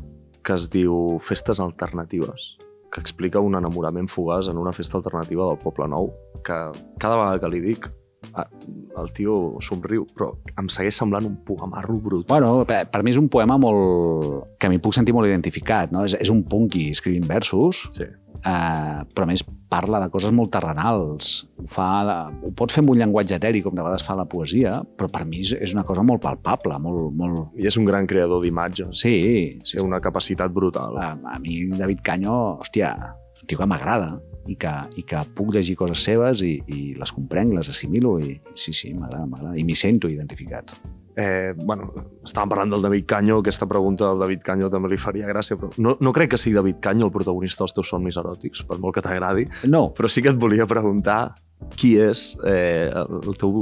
[0.45, 2.55] que es diu Festes alternatives,
[2.91, 6.11] que explica un enamorament fugaç en una festa alternativa del Poble Nou,
[6.45, 6.57] que
[7.01, 7.87] cada vegada que li dic,
[8.35, 12.27] el tio somriu, però em segueix semblant un poemarro brut.
[12.29, 14.55] Bueno, per, per mi és un poema molt...
[14.59, 16.05] que m'hi puc sentir molt identificat, no?
[16.05, 18.09] És, és un punky escrivint versos, Sí.
[18.41, 21.45] Eh, però més parla de coses molt terrenals.
[21.59, 22.17] Ho, fa de,
[22.47, 25.25] ho pot fer amb un llenguatge eteri, com de vegades fa la poesia, però per
[25.29, 27.11] mi és, una cosa molt palpable, molt...
[27.17, 27.41] molt...
[27.59, 29.01] I és un gran creador d'imatges.
[29.01, 29.15] Sí,
[29.63, 30.97] sí, Té una capacitat brutal.
[31.01, 32.93] a, a mi David Canyo, hòstia,
[33.35, 34.15] un tio que m'agrada
[34.47, 38.35] i que, i que puc llegir coses seves i, i les comprenc, les assimilo i
[38.53, 39.57] sí, sí, m'agrada, m'agrada.
[39.57, 40.77] I m'hi sento identificat.
[41.15, 41.91] Eh, bueno,
[42.27, 45.71] estàvem parlant del David Canyo, aquesta pregunta del David Canyo també li faria gràcia, però
[45.79, 48.97] no, no crec que sigui David Canyo el protagonista dels teus somnis eròtics, per molt
[48.97, 51.35] que t'agradi, No, però sí que et volia preguntar
[51.79, 53.61] qui és eh, el teu,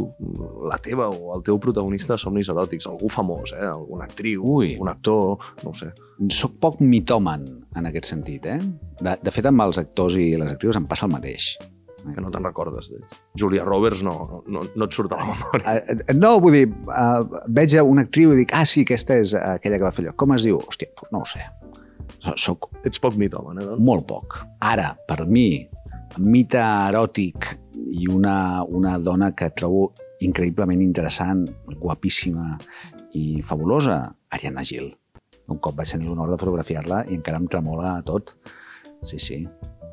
[0.70, 3.68] la teva o el teu protagonista de somnis eròtics, algú famós, eh?
[3.70, 4.74] alguna actriu, Ui.
[4.82, 5.92] un actor, no sé.
[6.34, 7.46] soc poc mitòman
[7.78, 8.60] en aquest sentit, eh?
[9.00, 11.54] De, de fet, amb els actors i les actrius em passa el mateix.
[12.12, 13.14] Que no te'n recordes d'ells.
[13.40, 15.76] Julia Roberts no, no, no et surt a la memòria.
[15.80, 19.34] Eh, eh, no, vull dir, uh, veig una actriu i dic, ah, sí, aquesta és
[19.40, 20.16] aquella que va fer allò.
[20.20, 20.60] Com es diu?
[20.60, 21.44] Hòstia, doncs no ho sé.
[22.24, 23.66] So- Soc Ets poc mitòman, eh?
[23.72, 23.84] doncs?
[23.84, 24.40] molt poc.
[24.64, 25.64] Ara, per mi,
[26.20, 27.54] mite eròtic
[27.94, 29.92] i una, una dona que trobo
[30.24, 31.46] increïblement interessant,
[31.80, 32.58] guapíssima
[33.20, 34.02] i fabulosa,
[34.34, 34.92] Ariana Gil.
[35.52, 38.36] Un cop vaig tenir l'honor de fotografiar-la i encara em tremola tot.
[39.04, 39.42] Sí, sí,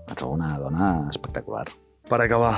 [0.06, 1.64] la trobo una dona espectacular.
[2.10, 2.56] Per acabar,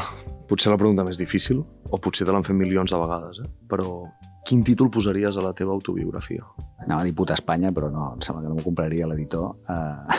[0.49, 1.59] potser la pregunta més difícil,
[1.93, 3.49] o potser te l'han fet milions de vegades, eh?
[3.69, 4.09] però
[4.49, 6.41] quin títol posaries a la teva autobiografia?
[6.87, 9.53] Anava a dir puta Espanya, però no, em sembla que no m'ho compraria l'editor.
[9.69, 10.09] Uh...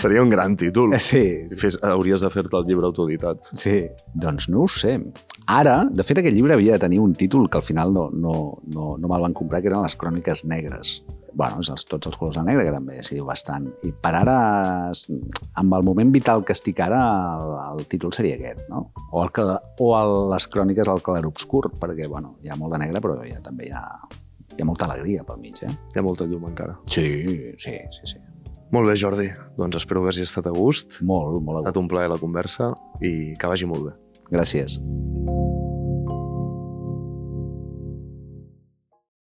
[0.00, 0.96] Seria un gran títol.
[0.98, 3.44] sí, Si Fes, hauries de fer-te el llibre autoeditat.
[3.52, 3.84] Sí,
[4.16, 4.96] doncs no ho sé.
[5.44, 8.56] Ara, de fet, aquest llibre havia de tenir un títol que al final no, no,
[8.72, 11.02] no, no me'l van comprar, que eren les cròniques negres.
[11.34, 13.68] Bueno, és els, tots els colors de negre, que també s'hi diu bastant.
[13.86, 14.36] I per ara,
[15.60, 17.00] amb el moment vital que estic ara,
[17.36, 18.86] el, el títol seria aquest, no?
[19.10, 23.02] O, el, o el, les cròniques del clarobscur, perquè, bueno, hi ha molt de negre,
[23.04, 23.84] però ja, també hi ha,
[24.54, 25.72] hi ha molta alegria pel mig, eh?
[25.72, 26.78] Hi ha molta llum encara.
[26.90, 27.08] Sí,
[27.58, 28.22] sí, sí, sí.
[28.74, 29.28] Molt bé, Jordi.
[29.58, 30.98] Doncs espero que hagi estat a gust.
[31.06, 32.72] Molt, molt Ha a estat un plaer la conversa
[33.02, 33.96] i que vagi molt bé.
[34.34, 34.80] Gràcies.